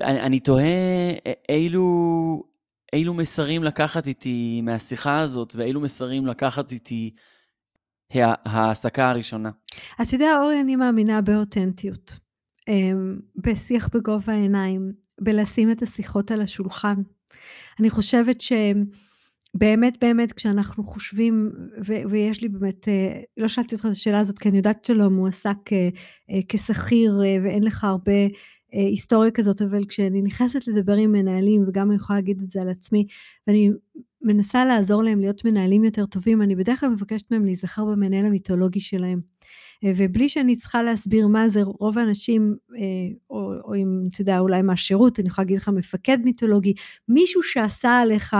אני, 0.00 0.20
אני 0.20 0.40
תוהה 0.40 1.12
אילו, 1.48 2.42
אילו 2.92 3.14
מסרים 3.14 3.64
לקחת 3.64 4.06
איתי 4.06 4.60
מהשיחה 4.62 5.18
הזאת, 5.20 5.54
ואילו 5.56 5.80
מסרים 5.80 6.26
לקחת 6.26 6.72
איתי 6.72 7.14
העסקה 8.44 9.10
הראשונה. 9.10 9.50
אתה 10.02 10.14
יודע, 10.14 10.40
אורי, 10.42 10.60
אני 10.60 10.76
מאמינה 10.76 11.20
באותנטיות. 11.20 12.18
אמ, 12.68 13.20
בשיח 13.36 13.88
בגובה 13.94 14.32
העיניים, 14.32 14.92
בלשים 15.20 15.70
את 15.70 15.82
השיחות 15.82 16.30
על 16.30 16.42
השולחן. 16.42 17.02
אני 17.80 17.90
חושבת 17.90 18.40
ש... 18.40 18.52
באמת 19.54 19.96
באמת 20.00 20.32
כשאנחנו 20.32 20.84
חושבים, 20.84 21.50
ו- 21.86 22.02
ויש 22.10 22.42
לי 22.42 22.48
באמת, 22.48 22.88
אה, 22.88 23.20
לא 23.36 23.48
שאלתי 23.48 23.74
אותך 23.74 23.86
את 23.86 23.90
השאלה 23.90 24.20
הזאת 24.20 24.38
כי 24.38 24.48
אני 24.48 24.56
יודעת 24.56 24.84
שלא 24.84 25.08
מועסק 25.08 25.72
אה, 25.72 25.88
אה, 26.30 26.40
כשכיר 26.48 27.20
ואין 27.44 27.62
לך 27.62 27.84
הרבה 27.84 28.12
היסטוריה 28.72 29.30
כזאת, 29.30 29.62
אבל 29.62 29.84
כשאני 29.84 30.22
נכנסת 30.22 30.68
לדבר 30.68 30.94
עם 30.94 31.12
מנהלים, 31.12 31.64
וגם 31.68 31.88
אני 31.90 31.96
יכולה 31.96 32.18
להגיד 32.18 32.42
את 32.42 32.50
זה 32.50 32.60
על 32.62 32.68
עצמי, 32.68 33.06
ואני 33.46 33.70
מנסה 34.22 34.64
לעזור 34.64 35.02
להם 35.02 35.20
להיות 35.20 35.44
מנהלים 35.44 35.84
יותר 35.84 36.06
טובים, 36.06 36.42
אני 36.42 36.56
בדרך 36.56 36.80
כלל 36.80 36.88
מבקשת 36.88 37.30
מהם 37.30 37.44
להיזכר 37.44 37.84
במנהל 37.84 38.26
המיתולוגי 38.26 38.80
שלהם. 38.80 39.20
ובלי 39.84 40.28
שאני 40.28 40.56
צריכה 40.56 40.82
להסביר 40.82 41.28
מה 41.28 41.48
זה, 41.48 41.62
רוב 41.62 41.98
האנשים, 41.98 42.56
או, 43.30 43.52
או 43.64 43.74
אם 43.74 44.08
אתה 44.12 44.20
יודע, 44.20 44.38
אולי 44.38 44.62
מהשירות, 44.62 45.20
אני 45.20 45.28
יכולה 45.28 45.44
להגיד 45.44 45.58
לך 45.58 45.68
מפקד 45.68 46.18
מיתולוגי, 46.24 46.74
מישהו 47.08 47.42
שעשה 47.42 47.98
עליך 47.98 48.36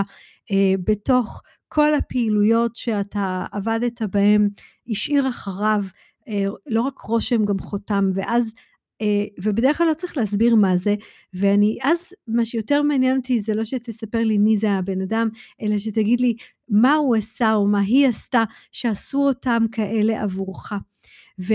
בתוך 0.87 1.41
כל 1.67 1.93
הפעילויות 1.93 2.75
שאתה 2.75 3.45
עבדת 3.51 4.01
בהן, 4.01 4.49
השאיר 4.89 5.29
אחריו 5.29 5.83
אה, 6.27 6.45
לא 6.67 6.81
רק 6.81 6.99
רושם, 6.99 7.45
גם 7.45 7.59
חותם, 7.59 8.09
ואז 8.13 8.53
אה, 9.01 9.25
ובדרך 9.43 9.77
כלל 9.77 9.87
לא 9.87 9.93
צריך 9.93 10.17
להסביר 10.17 10.55
מה 10.55 10.77
זה, 10.77 10.95
ואני, 11.33 11.77
אז 11.83 11.97
מה 12.27 12.45
שיותר 12.45 12.83
מעניין 12.83 13.17
אותי 13.17 13.41
זה 13.41 13.55
לא 13.55 13.63
שתספר 13.63 14.23
לי 14.23 14.37
מי 14.37 14.57
זה 14.57 14.71
הבן 14.71 15.01
אדם, 15.01 15.29
אלא 15.61 15.77
שתגיד 15.77 16.21
לי 16.21 16.35
מה 16.69 16.93
הוא 16.93 17.15
עשה 17.15 17.53
או 17.53 17.67
מה 17.67 17.79
היא 17.79 18.07
עשתה 18.07 18.43
שעשו 18.71 19.17
אותם 19.17 19.63
כאלה 19.71 20.21
עבורך. 20.23 20.73
ו, 21.41 21.53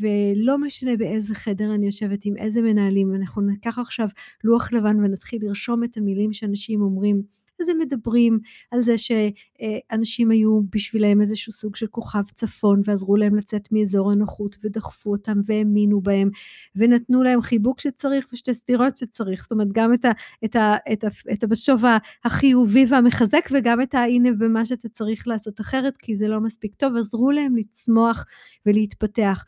ולא 0.00 0.58
משנה 0.58 0.96
באיזה 0.96 1.34
חדר 1.34 1.74
אני 1.74 1.86
יושבת 1.86 2.24
עם 2.24 2.36
איזה 2.36 2.62
מנהלים, 2.62 3.14
אנחנו 3.14 3.42
ניקח 3.42 3.78
עכשיו 3.78 4.08
לוח 4.44 4.72
לבן 4.72 5.04
ונתחיל 5.04 5.38
לרשום 5.42 5.84
את 5.84 5.96
המילים 5.96 6.32
שאנשים 6.32 6.80
אומרים 6.80 7.22
אז 7.60 7.68
הם 7.68 7.78
מדברים 7.78 8.38
על 8.70 8.80
זה 8.80 8.94
שאנשים 8.98 10.30
היו 10.30 10.60
בשבילם 10.72 11.20
איזשהו 11.20 11.52
סוג 11.52 11.76
של 11.76 11.86
כוכב 11.86 12.22
צפון 12.34 12.80
ועזרו 12.84 13.16
להם 13.16 13.36
לצאת 13.36 13.68
מאזור 13.72 14.12
הנוחות 14.12 14.56
ודחפו 14.64 15.10
אותם 15.10 15.38
והאמינו 15.44 16.00
בהם 16.00 16.30
ונתנו 16.76 17.22
להם 17.22 17.40
חיבוק 17.40 17.80
שצריך 17.80 18.26
ושתי 18.32 18.54
סדירות 18.54 18.96
שצריך, 18.96 19.42
זאת 19.42 19.52
אומרת 19.52 19.72
גם 19.72 19.94
את, 19.94 20.04
ה, 20.04 20.10
את, 20.44 20.56
ה, 20.56 20.76
את, 20.92 21.04
ה, 21.04 21.08
את 21.32 21.42
הבשוב 21.42 21.82
החיובי 22.24 22.84
והמחזק 22.88 23.48
וגם 23.52 23.82
את 23.82 23.94
הנה 23.94 24.32
במה 24.32 24.66
שאתה 24.66 24.88
צריך 24.88 25.28
לעשות 25.28 25.60
אחרת 25.60 25.96
כי 25.96 26.16
זה 26.16 26.28
לא 26.28 26.40
מספיק 26.40 26.74
טוב, 26.74 26.96
עזרו 26.96 27.30
להם 27.30 27.56
לצמוח 27.56 28.24
ולהתפתח. 28.66 29.44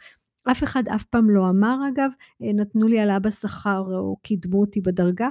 אף 0.51 0.65
אחד 0.65 0.89
אף 0.89 1.05
פעם 1.05 1.31
לא 1.31 1.49
אמר 1.49 1.79
אגב, 1.89 2.11
נתנו 2.41 2.89
לי 2.89 3.01
העלאה 3.01 3.19
בשכר 3.19 3.79
או 3.79 4.17
קידמו 4.23 4.61
אותי 4.61 4.81
בדרגה, 4.81 5.29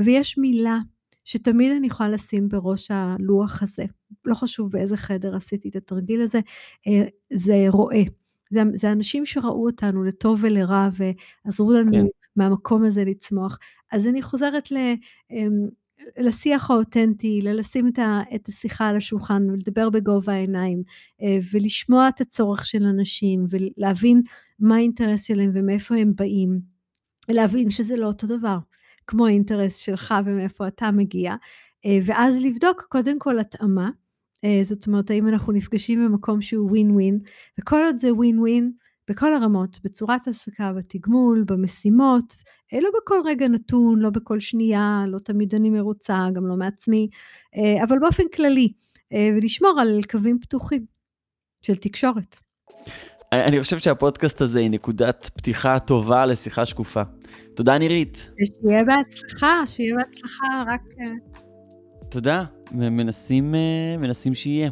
ויש 0.00 0.38
מילה 0.38 0.78
שתמיד 1.24 1.72
אני 1.72 1.86
יכולה 1.86 2.08
לשים 2.08 2.48
בראש 2.48 2.90
הלוח 2.90 3.62
הזה, 3.62 3.84
לא 4.24 4.34
חשוב 4.34 4.70
באיזה 4.72 4.96
חדר 4.96 5.36
עשיתי 5.36 5.68
את 5.68 5.76
התרגיל 5.76 6.20
הזה, 6.20 6.40
אה, 6.86 7.04
זה 7.32 7.64
רואה. 7.68 8.02
זה, 8.50 8.62
זה 8.74 8.92
אנשים 8.92 9.26
שראו 9.26 9.66
אותנו 9.66 10.04
לטוב 10.04 10.38
ולרע 10.42 10.88
ועזרו 10.92 11.72
לנו 11.72 11.92
כן. 11.92 12.04
מהמקום 12.36 12.84
הזה 12.84 13.04
לצמוח. 13.04 13.58
אז 13.92 14.06
אני 14.06 14.22
חוזרת 14.22 14.72
ל, 14.72 14.76
אמ, 15.30 15.68
לשיח 16.18 16.70
האותנטי, 16.70 17.40
ללשים 17.42 17.88
את, 17.88 17.98
ה, 17.98 18.20
את 18.34 18.48
השיחה 18.48 18.88
על 18.88 18.96
השולחן 18.96 19.50
ולדבר 19.50 19.90
בגובה 19.90 20.32
העיניים 20.32 20.82
אה, 21.22 21.38
ולשמוע 21.52 22.08
את 22.08 22.20
הצורך 22.20 22.66
של 22.66 22.84
אנשים 22.84 23.44
ולהבין 23.50 24.22
מה 24.58 24.76
האינטרס 24.76 25.24
שלהם 25.24 25.50
ומאיפה 25.54 25.96
הם 25.96 26.12
באים. 26.14 26.72
להבין 27.28 27.70
שזה 27.70 27.96
לא 27.96 28.06
אותו 28.06 28.26
דבר. 28.26 28.58
כמו 29.06 29.26
האינטרס 29.26 29.76
שלך 29.76 30.14
ומאיפה 30.24 30.68
אתה 30.68 30.90
מגיע, 30.90 31.34
אה, 31.86 31.98
ואז 32.04 32.38
לבדוק 32.38 32.82
קודם 32.82 33.18
כל 33.18 33.38
התאמה, 33.38 33.90
אה, 34.44 34.60
זאת 34.62 34.86
אומרת 34.86 35.10
האם 35.10 35.28
אנחנו 35.28 35.52
נפגשים 35.52 36.04
במקום 36.04 36.40
שהוא 36.40 36.70
ווין 36.70 36.90
ווין, 36.90 37.18
וכל 37.60 37.82
עוד 37.84 37.96
זה 37.96 38.14
ווין 38.14 38.38
ווין 38.38 38.72
בכל 39.10 39.34
הרמות, 39.34 39.78
בצורת 39.84 40.26
העסקה, 40.26 40.72
בתגמול, 40.72 41.44
במשימות, 41.46 42.36
אה, 42.74 42.80
לא 42.80 42.88
בכל 43.02 43.20
רגע 43.24 43.48
נתון, 43.48 43.98
לא 43.98 44.10
בכל 44.10 44.40
שנייה, 44.40 45.04
לא 45.08 45.18
תמיד 45.18 45.54
אני 45.54 45.70
מרוצה, 45.70 46.28
גם 46.32 46.46
לא 46.46 46.56
מעצמי, 46.56 47.08
אבל 47.82 47.98
באופן 47.98 48.22
כללי, 48.34 48.72
ולשמור 49.36 49.80
על 49.80 50.00
קווים 50.10 50.38
פתוחים 50.40 50.86
של 51.62 51.76
תקשורת. 51.76 52.36
אני 53.32 53.62
חושב 53.62 53.78
שהפודקאסט 53.78 54.40
הזה 54.40 54.58
היא 54.58 54.70
נקודת 54.70 55.30
פתיחה 55.34 55.78
טובה 55.78 56.26
לשיחה 56.26 56.66
שקופה. 56.66 57.02
תודה 57.54 57.78
נירית. 57.78 58.30
שיהיה 58.44 58.84
בהצלחה, 58.84 59.66
שיהיה 59.66 59.96
בהצלחה, 59.96 60.64
רק... 60.66 60.80
תודה, 62.08 62.44
מנסים, 62.72 63.54
מנסים 63.98 64.34
שיהיה. 64.34 64.70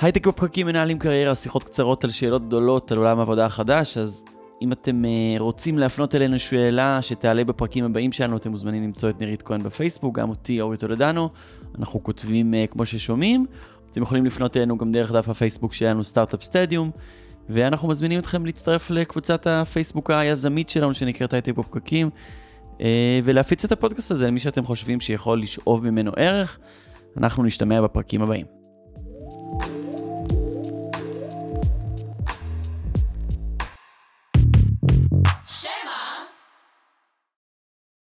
הייטק 0.00 0.26
בפרקים 0.26 0.66
מנהלים 0.66 0.98
קריירה, 0.98 1.34
שיחות 1.34 1.64
קצרות 1.64 2.04
על 2.04 2.10
שאלות 2.10 2.46
גדולות 2.46 2.92
על 2.92 2.98
עולם 2.98 3.18
העבודה 3.18 3.46
החדש, 3.46 3.98
אז 3.98 4.24
אם 4.62 4.72
אתם 4.72 5.02
רוצים 5.38 5.78
להפנות 5.78 6.14
אלינו 6.14 6.38
שאלה 6.38 7.02
שתעלה 7.02 7.44
בפרקים 7.44 7.84
הבאים 7.84 8.12
שלנו, 8.12 8.36
אתם 8.36 8.50
מוזמנים 8.50 8.82
למצוא 8.82 9.10
את 9.10 9.20
נירית 9.20 9.42
כהן 9.42 9.62
בפייסבוק, 9.62 10.18
גם 10.18 10.28
אותי, 10.28 10.60
אורי 10.60 10.76
טולדנו, 10.76 11.28
אנחנו 11.78 12.02
כותבים 12.02 12.54
כמו 12.70 12.86
ששומעים. 12.86 13.46
אתם 13.92 14.02
יכולים 14.02 14.24
לפנות 14.24 14.56
אלינו 14.56 14.78
גם 14.78 14.92
דרך 14.92 15.12
דף 15.12 15.28
הפייסבוק 15.28 15.72
שלנו, 15.72 16.04
סטארט-אפ 16.04 16.42
סטדיום, 16.42 16.90
ואנחנו 17.48 17.88
מזמינים 17.88 18.18
אתכם 18.18 18.46
להצטרף 18.46 18.90
לקבוצת 18.90 19.46
הפייסבוק 19.46 20.10
היזמית 20.10 20.68
שלנו 20.68 20.94
שנקראת 20.94 21.32
הייטק 21.32 21.54
בפקקים, 21.54 22.10
uh, 22.78 22.82
ולהפיץ 23.24 23.64
את 23.64 23.72
הפודקאסט 23.72 24.10
הזה 24.10 24.26
למי 24.26 24.40
שאתם 24.40 24.64
חושבים 24.64 25.00
שיכול 25.00 25.42
לשאוב 25.42 25.84
ממנו 25.90 26.12
ערך. 26.16 26.58
אנחנו 27.16 27.42
נשתמע 27.42 27.80
בפרקים 27.80 28.22
הבאים. 28.22 28.46